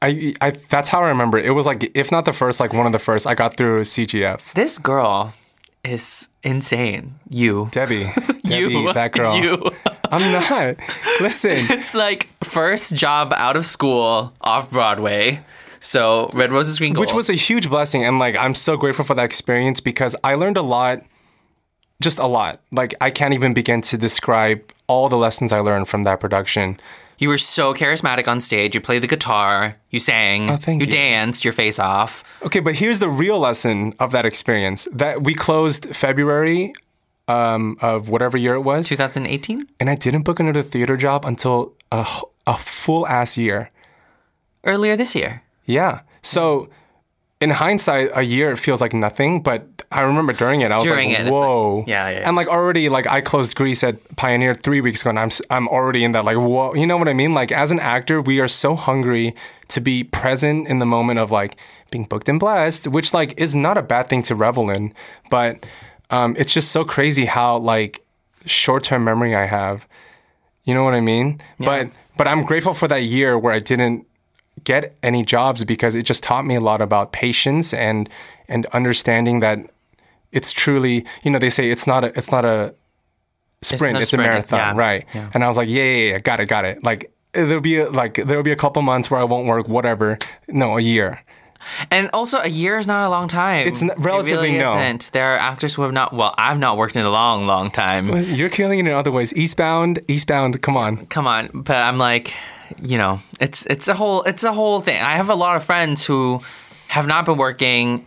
[0.02, 1.46] I, I that's how I remember it.
[1.46, 3.28] It was like if not the first, like one of the first.
[3.28, 4.54] I got through CGF.
[4.54, 5.34] This girl
[5.84, 7.20] is insane.
[7.30, 8.12] You, Debbie,
[8.44, 9.40] you, Debbie, that girl.
[9.42, 9.72] You.
[10.12, 10.78] I'm not.
[11.22, 15.42] Listen, It's like first job out of school off Broadway.
[15.86, 19.06] So Red Roses Green Gold, which was a huge blessing, and like I'm so grateful
[19.06, 21.04] for that experience because I learned a lot,
[22.02, 22.60] just a lot.
[22.72, 26.80] Like I can't even begin to describe all the lessons I learned from that production.
[27.20, 28.74] You were so charismatic on stage.
[28.74, 29.78] You played the guitar.
[29.92, 30.50] You sang.
[30.50, 30.88] Oh, thank you.
[30.88, 32.24] danced your face off.
[32.44, 34.88] Okay, but here's the real lesson of that experience.
[34.92, 36.74] That we closed February
[37.28, 41.74] um, of whatever year it was, 2018, and I didn't book another theater job until
[41.92, 43.70] a full ass year.
[44.66, 45.44] earlier this year.
[45.66, 46.02] Yeah.
[46.22, 46.70] So
[47.42, 50.84] in hindsight, a year it feels like nothing, but I remember during it, I was
[50.86, 51.84] During like, it, it's like- whoa.
[51.88, 52.28] yeah, yeah, yeah.
[52.28, 55.68] And like already, like I closed Grease at Pioneer three weeks ago, and I'm, I'm
[55.68, 56.74] already in that, like, whoa.
[56.74, 57.34] You know what I mean?
[57.34, 59.36] Like as an actor, we are so hungry
[59.70, 61.58] to be present in the moment of like
[61.92, 64.94] being booked and blessed, which like is not a bad thing to revel in.
[65.30, 65.66] But
[66.10, 68.04] um, it's just so crazy how like
[68.46, 69.88] short term memory I have.
[70.64, 71.42] You know what I mean?
[71.60, 71.66] Yeah.
[71.86, 74.08] But but I'm grateful for that year where I didn't
[74.64, 78.10] get any jobs because it just taught me a lot about patience and
[78.48, 79.60] and understanding that
[80.32, 82.74] it's truly you know they say it's not a it's not a
[83.62, 84.74] sprint a it's, sprint, a marathon yeah.
[84.78, 85.30] right Yeah.
[85.34, 87.90] and I was like yeah, yeah yeah got it got it like there'll be a,
[87.90, 91.20] like there'll be a couple months where I won't work whatever no a year
[91.90, 93.68] And also, a year is not a long time.
[93.68, 94.78] It's relatively it really no.
[94.80, 95.12] Isn't.
[95.14, 96.14] There are actors who have not.
[96.14, 98.16] Well, I've not worked in a long, long time.
[98.22, 102.34] you're killing it in other ways eastbound eastbound come on Come on, but I'm like,
[102.82, 105.02] you know, it's it's a whole it's a whole thing.
[105.02, 106.42] I have a lot of friends who
[106.88, 108.06] have not been working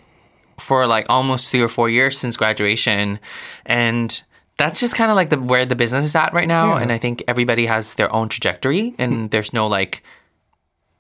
[0.59, 3.21] for like almost three or four years since graduation,
[3.66, 4.23] and
[4.57, 6.77] that's just kind of like the where the business is at right now.
[6.77, 6.83] Yeah.
[6.83, 10.03] And I think everybody has their own trajectory, and there's no like.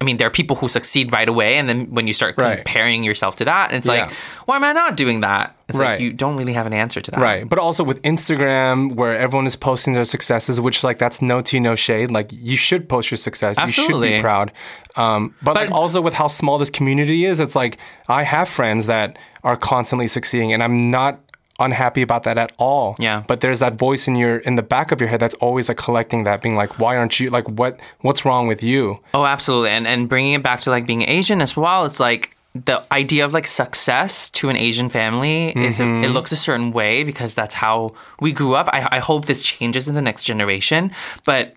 [0.00, 2.58] I mean, there are people who succeed right away, and then when you start Right.
[2.58, 3.92] comparing yourself to that, it's Yeah.
[4.02, 4.10] like,
[4.46, 5.56] why am I not doing that?
[5.68, 5.92] It's Right.
[5.94, 7.18] like you don't really have an answer to that.
[7.20, 7.48] Right.
[7.48, 11.58] But also with Instagram, where everyone is posting their successes, which like that's no tea,
[11.58, 12.12] no shade.
[12.12, 13.56] Like you should post your success.
[13.60, 14.10] You should Absolutely.
[14.12, 14.52] be proud.
[14.94, 17.76] Um, but, like But- also with how small this community is, it's like
[18.08, 21.18] I have friends that are constantly succeeding, and I'm not
[21.58, 22.96] unhappy about that at all.
[22.98, 23.24] Yeah.
[23.26, 25.78] But there's that voice in your in the back of your head that's always like
[25.78, 29.00] collecting that, being like, why aren't you like what what's wrong with you?
[29.14, 29.70] Oh, absolutely.
[29.70, 33.24] And and bringing it back to like being Asian as well, it's like the idea
[33.24, 36.12] of like success to an Asian family is a, it mm-hmm.
[36.12, 38.68] looks a certain way because that's how we grew up.
[38.72, 40.90] I, I hope this changes in the next generation,
[41.24, 41.54] but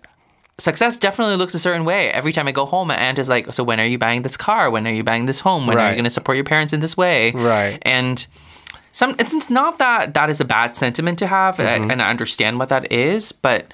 [0.58, 2.10] success definitely looks a certain way.
[2.10, 4.36] Every time I go home, my aunt is like, "So when are you buying this
[4.36, 4.70] car?
[4.70, 5.66] When are you buying this home?
[5.66, 7.78] When are you going to support your parents in this way?" Right.
[7.82, 8.24] And
[8.92, 11.90] some it's, it's not that that is a bad sentiment to have, I- mm-hmm.
[11.90, 13.72] and I understand what that is, but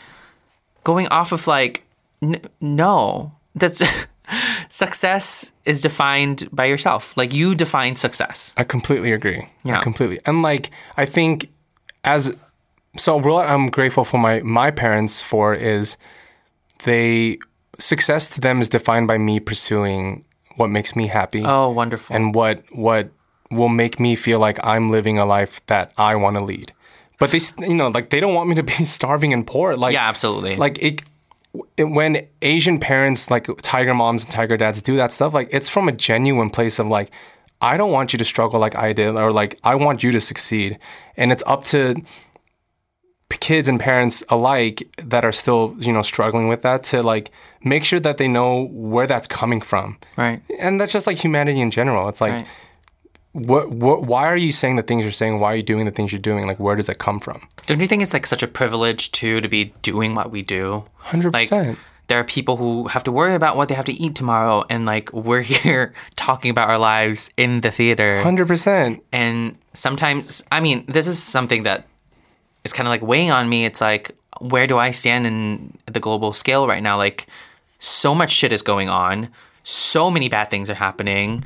[0.85, 1.85] going off of like
[2.23, 3.83] n- no that's
[4.69, 9.49] success is defined by yourself like you define success I completely agree.
[9.65, 9.79] Yeah.
[9.79, 10.19] I completely.
[10.27, 11.51] And like I think
[12.05, 12.35] as
[12.97, 15.97] so what I'm grateful for my my parents for is
[16.85, 17.39] they
[17.79, 20.25] success to them is defined by me pursuing
[20.57, 23.11] what makes me happy oh wonderful and what what
[23.51, 26.73] will make me feel like I'm living a life that I want to lead.
[27.19, 29.75] but they, you know, like they don't want me to be starving and poor.
[29.75, 30.57] Like, Yeah, absolutely.
[30.57, 31.03] Like it,
[31.77, 35.69] it, when Asian parents, like tiger moms and tiger dads, do that stuff, like it's
[35.69, 37.11] from a genuine place of like,
[37.61, 40.21] I don't want you to struggle like I did, or like I want you to
[40.21, 40.79] succeed,
[41.17, 41.97] and it's up to
[43.41, 47.31] kids and parents alike that are still, you know, struggling with that to like
[47.63, 49.99] make sure that they know where that's coming from.
[50.17, 50.41] Right.
[50.61, 52.09] And that's just like humanity in general.
[52.09, 52.47] It's like, Right.
[53.47, 55.41] What, what, why are you saying the things you're saying?
[55.41, 56.47] Why are you doing the things you're doing?
[56.47, 57.49] Like, where does that come from?
[57.67, 60.85] Don't you think it's like such a privilege too to be doing what we do?
[61.07, 61.33] 100%.
[61.33, 64.65] Like there are people who have to worry about what they have to eat tomorrow
[64.69, 68.21] and like we're here talking about our lives in the theater.
[68.25, 69.01] 100%.
[69.13, 71.87] And sometimes I mean, this is something that
[72.65, 73.65] is kind of like weighing on me.
[73.65, 76.97] It's like where do I stand in the global scale right now?
[76.97, 77.27] Like
[77.79, 79.29] so much shit is going on.
[79.63, 81.45] So many bad things are happening.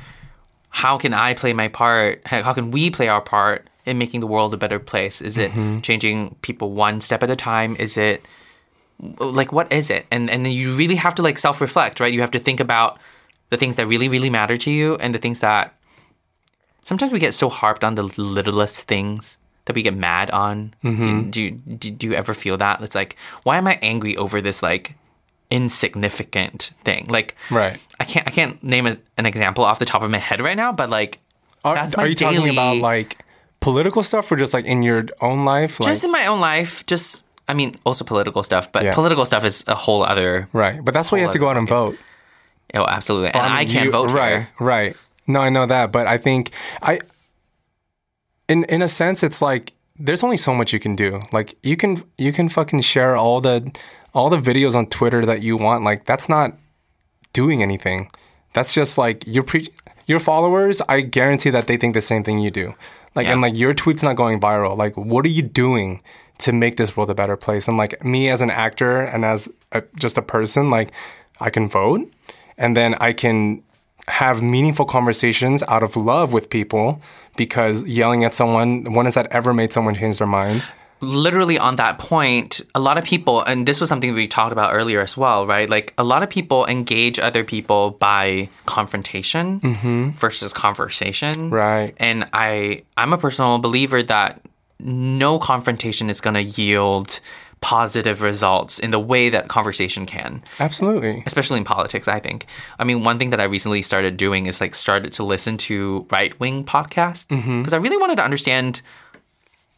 [0.73, 2.25] How can I play my part?
[2.25, 5.21] How can we play our part in making the world a better place?
[5.21, 5.81] Is it mm-hmm.
[5.81, 7.75] changing people one step at a time?
[7.77, 8.27] Is it
[9.19, 10.07] like what is it?
[10.09, 12.11] And and then you really have to like self-reflect, right?
[12.11, 12.99] You have to think about
[13.51, 15.75] the things that really really matter to you and the things that
[16.81, 20.73] sometimes we get so harped on the littlest things that we get mad on.
[20.83, 21.29] Mm-hmm.
[21.29, 22.81] Do, do, do, do you ever feel that?
[22.81, 24.95] It's like, why am I angry over this like
[25.53, 27.05] insignificant thing?
[27.09, 27.77] Like, Right.
[27.99, 30.57] I can't I can't name a, an example off the top of my head right
[30.57, 31.19] now, but like,
[31.63, 33.17] Are, that's my are you talking about like
[33.59, 35.79] political stuff or just like in your own life?
[35.79, 38.93] Like, just in my own life, just I mean, also political stuff, but Yeah.
[38.93, 40.47] political stuff is a whole other.
[40.53, 40.83] right.
[40.83, 41.97] But that's why you have to go out and vote.
[42.73, 44.95] Oh, absolutely, and I, can't you- vote Right, right.
[45.27, 46.99] No, I know that, but I think I,
[48.47, 51.21] in in a sense, it's like there's only so much you can do.
[51.31, 53.71] Like you can you can fucking share all the
[54.13, 55.83] all the videos on Twitter that you want.
[55.83, 56.57] Like that's not
[57.33, 58.09] doing anything.
[58.53, 59.67] That's just like your pre
[60.05, 60.81] your followers.
[60.87, 62.75] I guarantee that they think the same thing you do.
[63.15, 64.77] Like and like your tweet's not going viral.
[64.77, 66.01] Like what are you doing?
[66.39, 69.47] To make this world a better place, and like me as an actor and as
[69.71, 70.91] a, just a person, like
[71.39, 72.11] I can vote,
[72.57, 73.63] and then I can
[74.07, 76.99] have meaningful conversations out of love with people
[77.37, 80.63] because yelling at someone, when has that ever made someone change their mind?
[81.03, 84.73] Literally on that point, a lot of people, and this was something we talked about
[84.73, 85.69] earlier as well, right?
[85.69, 90.09] Like a lot of people engage other people by confrontation mm-hmm.
[90.11, 91.93] versus conversation, Right.
[91.97, 94.41] And I, I'm a personal believer that
[94.79, 97.19] no confrontation is going to yield
[97.63, 101.23] positive results in the way that conversation can Absolutely.
[101.25, 102.45] especially in politics i think
[102.77, 106.05] i mean one thing that i recently started doing is like started to listen to
[106.11, 107.61] right-wing podcasts mm-hmm.
[107.61, 108.81] because i really wanted to understand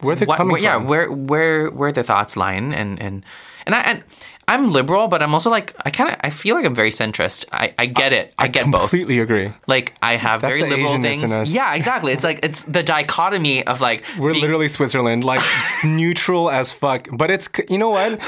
[0.00, 0.86] Where they're what, coming where, yeah, from.
[0.88, 3.24] where where where the thoughts lie, and and and
[3.66, 4.04] and I and
[4.48, 7.46] I'm liberal, but I'm also like I kind of I feel like I'm very centrist.
[7.52, 8.32] I I get it.
[8.38, 8.82] I, get both.
[8.82, 9.52] Completely agree.
[9.66, 11.22] Like I have That's very liberal Asianness things.
[11.24, 11.52] in us.
[11.52, 12.12] Yeah, exactly.
[12.12, 15.42] It's like it's the dichotomy of like We're being- literally Switzerland, like
[15.84, 17.08] neutral as fuck.
[17.12, 18.20] But it's you know what?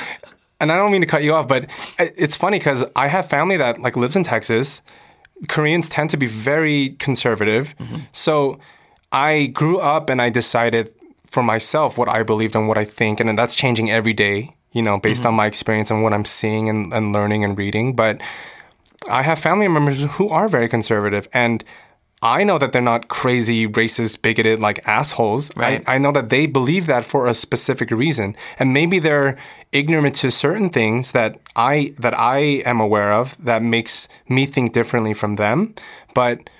[0.61, 3.57] And I don't mean to cut you off, but it's funny because I have family
[3.59, 4.83] that like lives in Texas.
[5.49, 7.99] Koreans tend to be very conservative, mm-hmm.
[8.11, 8.59] so
[9.13, 10.93] I grew up and I decided
[11.31, 14.55] for myself what I believed and what I think, and that's changing every day.
[14.73, 15.37] You know, based on mm-hmm.
[15.39, 18.21] my experience and what I'm seeing and, and learning and reading, but.
[19.09, 21.65] I have family members who are very conservative, and
[22.21, 25.57] I know that they're not crazy, racist, bigoted like assholes.
[25.57, 25.83] Right.
[25.87, 29.37] I, I know that they believe that for a specific reason, and maybe they're
[29.71, 34.73] ignorant to certain things that I that I am aware of that makes me think
[34.73, 35.75] differently from them.
[36.13, 36.51] But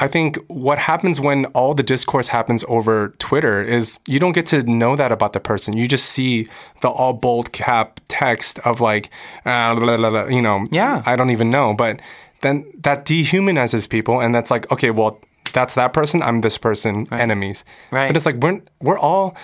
[0.00, 4.46] I think what happens when all the discourse happens over Twitter is you don't get
[4.46, 5.76] to know that about the person.
[5.76, 6.48] You just see
[6.80, 9.10] the all bold cap text of like,
[9.46, 11.02] uh, blah, blah, blah, you know, Yeah.
[11.06, 11.74] I don't even know.
[11.74, 12.00] But
[12.40, 15.20] then that dehumanizes people, and that's like, okay, well,
[15.52, 16.22] that's that person.
[16.22, 17.06] I'm this person.
[17.12, 17.64] Enemies.
[17.92, 18.08] Right.
[18.08, 19.36] But it's like we're we're all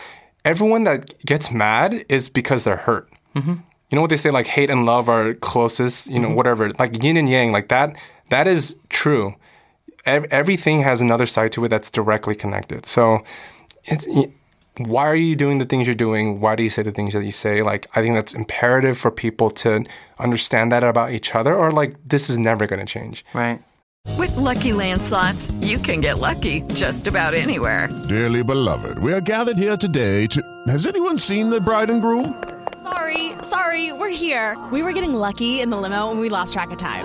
[0.44, 3.08] everyone that gets mad is because they're hurt.
[3.36, 3.54] Mm-hmm.
[3.88, 6.08] You know what they say, like hate and love are closest.
[6.08, 7.96] You know, whatever, like yin and yang, like that.
[8.30, 9.34] That is true
[10.06, 12.86] ev- everything has another side to it that's directly connected.
[12.86, 13.22] So,
[13.84, 14.32] it's, y-
[14.78, 16.40] why are you doing the things you're doing?
[16.40, 17.62] Why do you say the things that you say?
[17.62, 19.84] Like, I think that's imperative for people to
[20.18, 23.24] understand that about each other, or like, this is never going to change.
[23.34, 23.60] right.
[24.16, 27.88] With Lucky Land slots, you can get lucky just about anywhere.
[28.08, 30.42] Dearly beloved, we are gathered here today to.
[30.68, 32.42] Has anyone seen the bride and groom?
[32.82, 34.58] Sorry, sorry, we're here.
[34.72, 37.04] We were getting lucky in the limo and we lost track of time.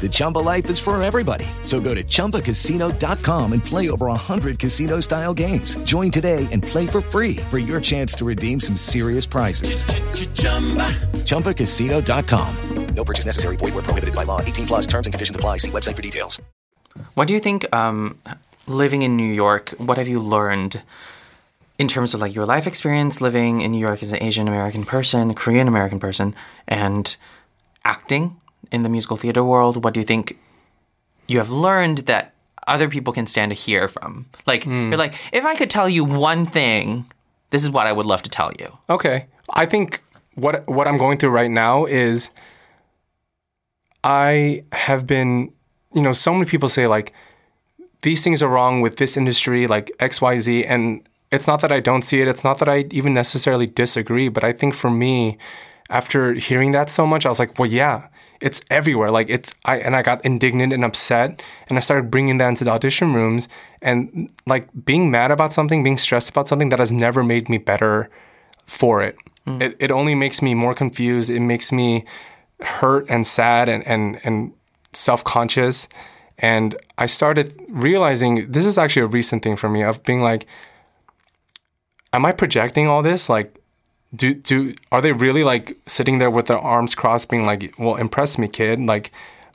[0.00, 1.46] The Chumba life is for everybody.
[1.62, 5.76] So go to ChumbaCasino.com and play over 100 casino style games.
[5.84, 9.84] Join today and play for free for your chance to redeem some serious prizes.
[11.24, 12.56] ChumbaCasino.com.
[12.94, 13.56] No purchase necessary.
[13.56, 14.40] Void where prohibited by law.
[14.40, 15.58] 18 plus terms and conditions apply.
[15.58, 16.40] See website for details.
[17.14, 18.18] What do you think, um,
[18.66, 20.82] living in New York, what have you learned
[21.78, 24.84] in terms of like your life experience living in New York as an Asian American
[24.84, 26.34] person, Korean American person,
[26.68, 27.16] and
[27.84, 28.36] acting
[28.72, 29.84] in the musical theater world?
[29.84, 30.38] What do you think
[31.28, 32.34] you have learned that
[32.66, 34.26] other people can stand to hear from?
[34.46, 34.88] Like, hmm.
[34.90, 37.06] you're like, if I could tell you one thing,
[37.50, 38.76] this is what I would love to tell you.
[38.88, 39.26] Okay.
[39.54, 40.02] I think
[40.34, 42.30] what what I'm going through right now is
[44.02, 45.52] I have been,
[45.94, 47.12] you know, so many people say like
[48.00, 52.02] these things are wrong with this industry, like XYZ and it's not that I don't
[52.02, 55.38] see it, it's not that I even necessarily disagree, but I think for me
[55.88, 58.08] after hearing that so much, I was like, well, yeah,
[58.42, 59.08] it's everywhere.
[59.08, 62.64] Like it's I and I got indignant and upset, and I started bringing that into
[62.64, 63.48] the audition rooms,
[63.80, 67.58] and like being mad about something, being stressed about something that has never made me
[67.58, 68.10] better
[68.66, 69.16] for it.
[69.46, 69.62] Mm.
[69.62, 71.30] It it only makes me more confused.
[71.30, 72.04] It makes me
[72.60, 74.52] hurt and sad and and and
[74.92, 75.88] self conscious.
[76.38, 80.46] And I started realizing this is actually a recent thing for me of being like,
[82.12, 83.28] am I projecting all this?
[83.28, 83.61] Like,
[84.14, 87.96] do do are they really like sitting there with their arms crossed, being like, "Well,
[87.96, 89.10] impress me, kid." Like,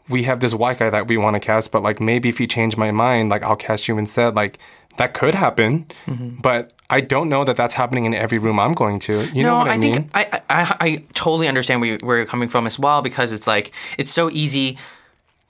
[0.10, 2.48] we have this white guy that we want to cast, but like maybe if you
[2.48, 4.36] change my mind, like I'll cast you instead.
[4.36, 4.58] Like
[4.98, 6.42] that could happen, mm-hmm.
[6.42, 9.26] but I don't know that that's happening in every room I'm going to.
[9.28, 9.94] You know what I, mean?
[9.94, 13.32] think I, I I totally understand where, you, where you're coming from as well because
[13.32, 14.78] it's like it's so easy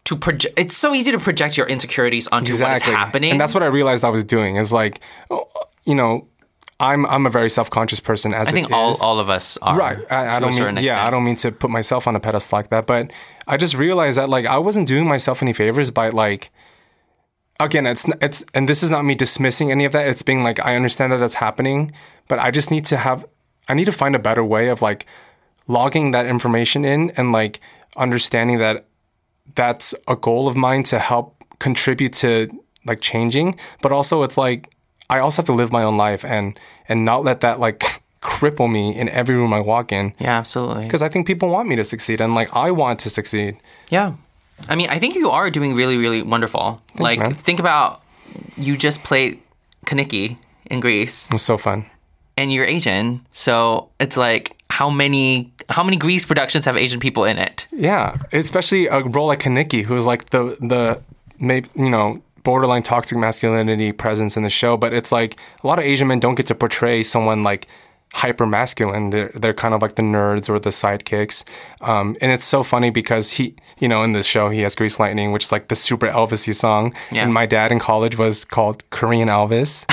[0.06, 0.58] to project.
[0.58, 3.32] It's so easy to project your insecurities onto what is happening.
[3.32, 4.56] and that's what I realized I was doing.
[4.58, 5.00] Is like,
[5.86, 6.28] you know,
[6.80, 8.34] I'm I'm a very self conscious person.
[8.34, 9.02] As I think all is.
[9.02, 9.78] all of us are.
[9.78, 10.00] Right.
[10.12, 12.70] I, I don't mean yeah, I don't mean to put myself on a pedestal like
[12.70, 13.12] that, but
[13.48, 16.52] I just realized that like I wasn't doing myself any favors by like
[17.60, 20.08] again, it's it's and this is not me dismissing any of that.
[20.08, 21.94] It's being like I understand that that's happening,
[22.28, 23.26] but I just need to have
[23.68, 25.06] I need to find a better way of like
[25.68, 27.60] logging that information in and like
[27.98, 28.86] understanding that
[29.56, 32.50] that's a goal of mine to help contribute to
[32.86, 34.72] like changing, but also it's like
[35.10, 37.84] I also have to live my own life and and not let that like
[38.22, 40.14] cripple me in every room I walk in.
[40.20, 40.84] Yeah, absolutely.
[40.84, 43.58] Because I think people want me to succeed and like I want to succeed.
[43.90, 44.14] Yeah.
[44.68, 46.82] I mean, I think you are doing really, really wonderful.
[46.98, 47.36] like, man.
[47.36, 48.02] think about
[48.58, 49.40] you just played
[49.86, 50.38] Kenickie
[50.70, 51.86] in Grease, It was so fun.
[52.36, 57.24] and you're Asian, so it's like how many how many Grease productions have Asian people
[57.24, 57.68] in it?
[57.72, 61.00] Yeah, especially a role like Kenickie, who is like the the
[61.40, 64.78] maybe you know borderline toxic masculinity presence in the show.
[64.78, 67.68] But it's like a lot of Asian men don't get to portray someone like
[68.14, 69.10] hyper masculine.
[69.10, 71.44] They're they're kind of like the nerds or the sidekicks.
[71.82, 74.98] Um, and it's so funny because he, you know, in the show he has Grease
[74.98, 76.94] Lightning, which is like the super Elvisy song.
[77.12, 77.24] Yeah.
[77.24, 79.84] And my dad in college was called Korean Elvis,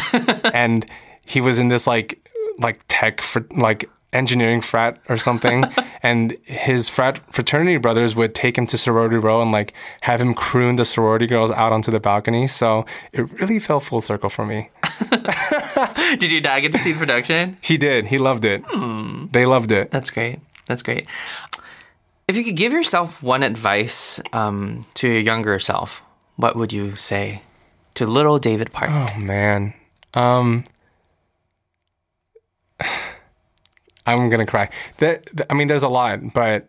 [0.54, 0.86] and
[1.26, 2.20] he was in this like
[2.60, 5.64] like tech for like engineering frat or something
[6.02, 10.32] and his frat fraternity brothers would take him to sorority row and like have him
[10.34, 14.46] croon the sorority girls out onto the balcony so it really fell full circle for
[14.46, 14.70] me
[16.18, 17.56] Did your dad get to see the production?
[17.62, 18.62] he did he loved it
[19.32, 20.38] they loved it That's great.
[20.66, 21.06] That's great.
[22.26, 26.02] If you could give yourself one advice um, to your younger self,
[26.36, 27.42] what would you say
[27.94, 28.88] to little David Park?
[28.90, 29.74] oh man
[30.14, 30.64] um
[34.06, 36.68] i'm gonna cry there, th- i mean there's a lot but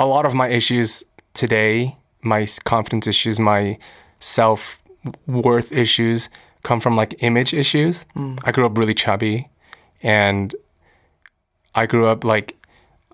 [0.00, 1.04] a lot of my issues
[1.34, 3.78] today my confidence issues my
[4.20, 4.82] self
[5.26, 6.28] worth issues
[6.62, 8.38] come from like image issues mm.
[8.44, 9.48] i grew up really chubby
[10.02, 10.54] and
[11.74, 12.56] I grew up like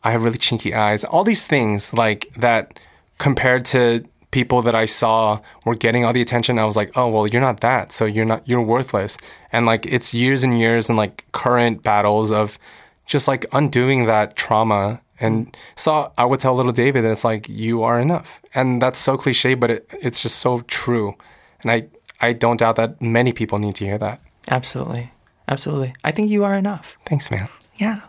[0.02, 1.04] I have really chinky eyes.
[1.04, 2.78] All these things like that
[3.18, 6.58] compared to people that I saw were getting all the attention.
[6.58, 9.16] I was like, oh well, you're not that, so you're not you're worthless.
[9.52, 12.58] And like it's years and years and like current battles of
[13.07, 15.00] just like undoing that trauma.
[15.20, 15.59] And mm.
[15.76, 19.16] so I would tell little David that it's like you are enough, and that's so
[19.16, 21.14] cliche, but it, it's just so true.
[21.62, 21.86] And I
[22.20, 24.20] I don't doubt that many people need to hear that.
[24.48, 25.11] Absolutely.
[25.48, 25.94] Absolutely.
[26.05, 26.96] I think you are enough.
[27.07, 27.48] Thanks, man.
[27.76, 28.00] Yeah.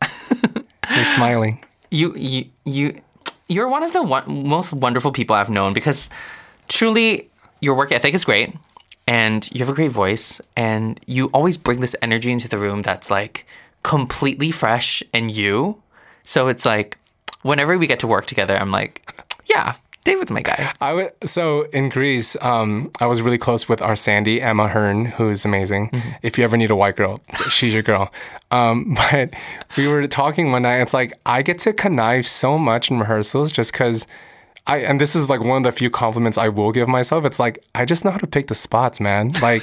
[0.94, 1.64] You're smiling.
[1.90, 3.00] You you you
[3.48, 6.08] you're one of the one, most wonderful people I've known because
[6.68, 7.30] truly
[7.60, 8.54] your work ethic is great
[9.06, 12.82] and you have a great voice and you always bring this energy into the room
[12.82, 13.46] that's like
[13.84, 15.80] completely fresh and you.
[16.24, 16.98] So it's like
[17.42, 19.08] whenever we get to work together, I'm like,
[19.46, 20.72] yeah, David's my guy.
[20.80, 25.06] I would so in Grease, um, I was really close with our Sandy Emma Hearn,
[25.06, 25.90] who's amazing.
[26.22, 28.12] If you ever need a white girl, she's your girl.
[28.50, 29.34] Um, but
[29.76, 30.80] we were talking one night.
[30.80, 34.06] It's like I get to connive so much in rehearsals just because.
[34.66, 37.26] I, and this is like one of the few compliments I will give myself.
[37.26, 39.32] It's like I just know how to pick the spots, man.
[39.42, 39.62] Like,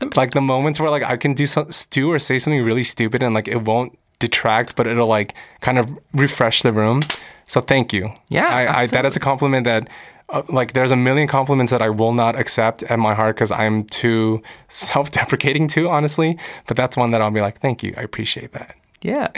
[0.16, 3.22] like the moments where like I can do some do or say something really stupid
[3.22, 7.02] and like it won't detract, but it'll like kind of refresh the room.
[7.46, 8.12] So thank you.
[8.28, 9.88] Yeah, I, I that is a compliment that.
[10.30, 13.52] Uh, like there's a million compliments that I will not accept at my heart because
[13.52, 16.38] I'm too self-deprecating too, honestly.
[16.66, 18.74] But that's one that I'll be like, thank you, I appreciate that.
[19.02, 19.28] Yeah.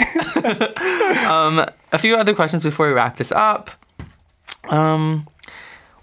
[1.29, 3.73] um, a few other questions before we wrap this up.
[4.69, 5.27] Um,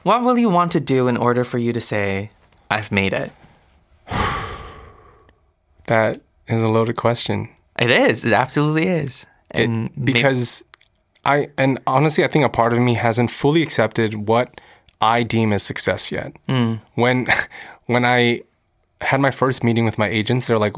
[0.03, 2.29] what will you want to do in order for you to say,
[2.69, 3.31] I've made it?
[5.87, 7.49] That is a loaded question.
[7.79, 8.25] It is.
[8.25, 9.25] It absolutely is.
[9.51, 10.63] And it, because
[11.25, 14.59] I and honestly, I think a part of me hasn't fully accepted what
[15.01, 16.33] I deem as success yet.
[16.47, 16.79] Mm.
[16.95, 17.27] When
[17.85, 18.41] when I
[19.01, 20.75] had my first meeting with my agents, they're like,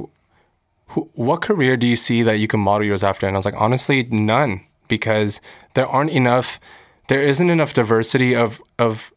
[1.14, 3.56] "What career do you see that you can model yours after?" And I was like,
[3.58, 5.42] "Honestly, none, because
[5.74, 6.60] there aren't enough.
[7.08, 9.12] There isn't enough diversity of of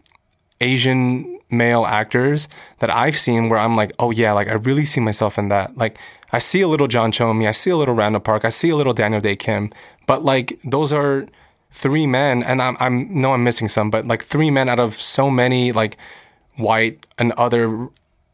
[0.60, 5.00] Asian male actors that I've seen where I'm like, oh yeah, like I really see
[5.00, 5.76] myself in that.
[5.76, 5.98] Like
[6.32, 8.50] I see a little John Cho in me, I see a little Randall Park, I
[8.50, 9.72] see a little Daniel Dae Kim,
[10.06, 11.26] but like those are
[11.70, 14.94] three men, and I'm I'm no I'm missing some, but like three men out of
[15.00, 15.96] so many like
[16.56, 17.88] white and other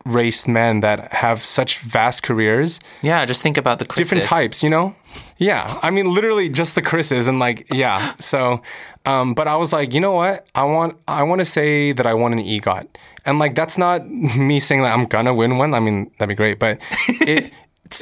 [0.05, 2.79] race men that have such vast careers.
[3.03, 4.01] Yeah, just think about the Chris's.
[4.03, 4.95] different types, you know?
[5.39, 8.15] Yeah, I mean literally just the Chris's and like yeah.
[8.21, 8.61] So,
[9.07, 10.47] um, but I was like, you know what?
[10.55, 12.87] I want I want to say that I won an EGOT,
[13.27, 14.09] and like that's not
[14.49, 15.75] me saying that I'm gonna win one.
[15.75, 17.53] I mean that'd be great, but it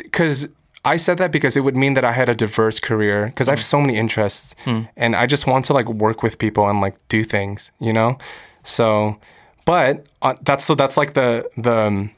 [0.06, 0.48] because.
[0.84, 3.52] I said that because it would mean that I had a diverse career because I
[3.52, 4.88] have so many interests Mm.
[4.96, 8.18] and I just want to like work with people and like do things, you know?
[8.64, 9.16] So,
[9.64, 12.10] but uh, that's so that's like the the um,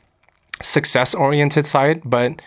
[0.62, 2.40] success oriented side, but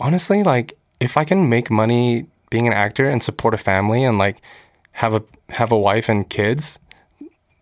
[0.00, 4.18] honestly like if I can make money being an actor and support a family and
[4.18, 4.42] like
[5.00, 6.78] have a have a wife and kids,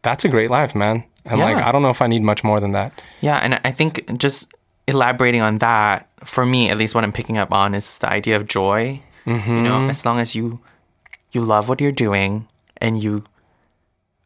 [0.02, 1.04] that's a great life, man.
[1.24, 2.90] And like I don't know if I need much more than that.
[3.20, 4.50] Yeah, and I think just
[4.86, 8.36] elaborating on that, for me, at least what I'm picking up on is the idea
[8.36, 9.02] of joy.
[9.26, 9.90] You know, Mhm.
[9.90, 10.58] as long as you
[11.32, 12.46] you love what you're doing
[12.80, 13.22] and you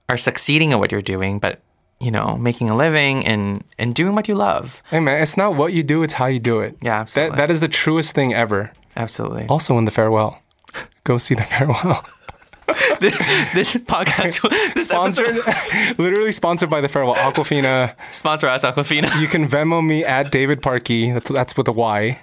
[0.08, 1.58] are succeeding at what you're doing, but
[2.00, 4.80] you know, making a living and and doing what you love.
[4.90, 6.76] Hey man, it's not what you do, it's how you do it.
[6.80, 7.36] Yeah, absolutely.
[7.36, 8.70] That that is the truest thing ever.
[8.96, 9.46] Absolutely.
[9.48, 10.38] Also in the farewell.
[11.04, 12.04] Go see the farewell.
[13.00, 15.36] this podcast this sponsored
[15.98, 17.94] literally sponsored by the farewell Awkwafina.
[18.12, 19.20] Sponsor us Awkwafina.
[19.20, 21.12] You can venmo me at david parkey.
[21.12, 22.20] That's that's with a y.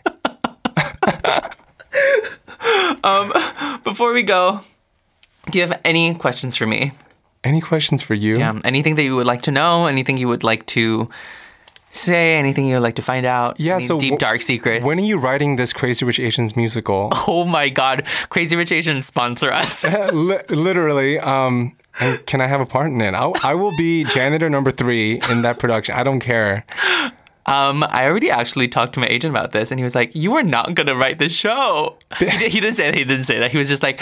[3.02, 3.32] Um,
[3.84, 4.60] before we go,
[5.50, 6.92] do you have any questions for me?
[7.44, 8.38] any questions for you?
[8.38, 9.88] Yeah, anything that you would like to know?
[9.88, 11.10] Anything you would like to
[11.92, 12.38] say?
[12.38, 13.60] Anything you would like to find out?
[13.60, 14.86] yeah Any so deep wh- dark secrets.
[14.86, 19.06] when are you writing this crazy rich asians musical oh my god, Crazy Rich Asians
[19.06, 19.84] sponsor us.
[20.14, 24.04] Li- literally um and can i have a part in it I'll, i will be
[24.06, 26.64] janitor number three in that production i don't care
[27.46, 30.36] Um, I already actually talked to my agent about this, and he was like, "You
[30.36, 32.94] are not gonna write the show." he, di- he didn't say that.
[32.96, 33.50] He didn't say that.
[33.50, 34.00] He was just like,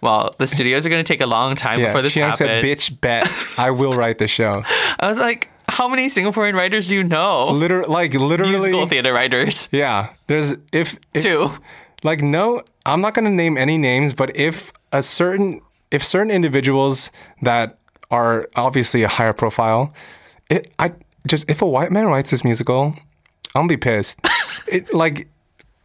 [0.00, 2.64] "Well, the studios are gonna take a long time yeah before this Chiang happens." said
[2.64, 3.26] bitch bet
[3.58, 4.62] i will write the show
[5.00, 7.50] I was like, "How many Singaporean writers do you know?
[7.50, 11.50] Liter- like literally Musical theater writers." Yeah, there's if, if Two.
[12.02, 15.60] Like no, I'm not gonna name any names, but if a certain
[15.90, 17.10] if certain individuals
[17.42, 17.78] that
[18.10, 19.92] are obviously a higher profile,
[20.50, 20.92] it I
[21.26, 22.94] just if a white man writes this musical,
[23.54, 24.20] I'm gonna be pissed.
[24.68, 25.28] it like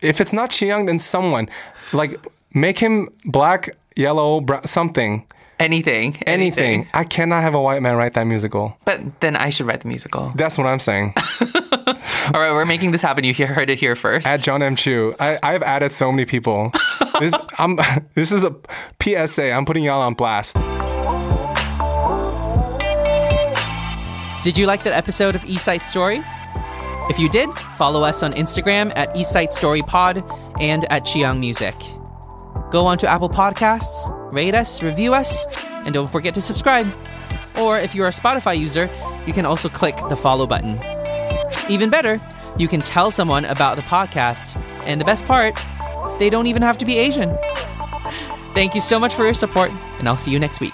[0.02, 1.50] if it's not Tjong, then someone
[1.94, 2.20] like
[2.54, 5.26] make him black, yellow, brown, something.
[5.60, 6.88] Anything, Anything.
[6.93, 8.78] I cannot have a white man write that musical.
[8.86, 10.32] But then I should write the musical.
[10.36, 11.14] That's what I'm saying.
[12.34, 13.24] All right, we're making this happen.
[13.26, 14.26] You hear- heard it here first.
[14.26, 14.76] At John M.
[14.78, 15.14] Chu.
[15.20, 16.72] I, I've added so many people.
[17.20, 17.78] This, I'm,
[18.14, 18.55] this is a
[19.03, 19.51] PSA.
[19.51, 20.55] I'm putting y'all on blast.
[24.41, 26.24] Did you like that episode of East Side Story?
[27.10, 30.24] If you did, follow us on Instagram at East Side Story Pod
[30.62, 31.76] and at Tjong Music.
[32.72, 35.46] Go on to Apple Podcasts, rate us, review us,
[35.86, 36.88] and don't forget to subscribe.
[37.58, 38.90] Or if you're a Spotify user,
[39.26, 40.80] you can also click the follow button.
[41.70, 42.22] Even better,
[42.58, 44.56] you can tell someone about the podcast.
[44.86, 45.60] And the best part,
[46.20, 47.32] they don't even have to be Asian.
[48.54, 50.74] Thank you so much for your support, and I'll see you next week.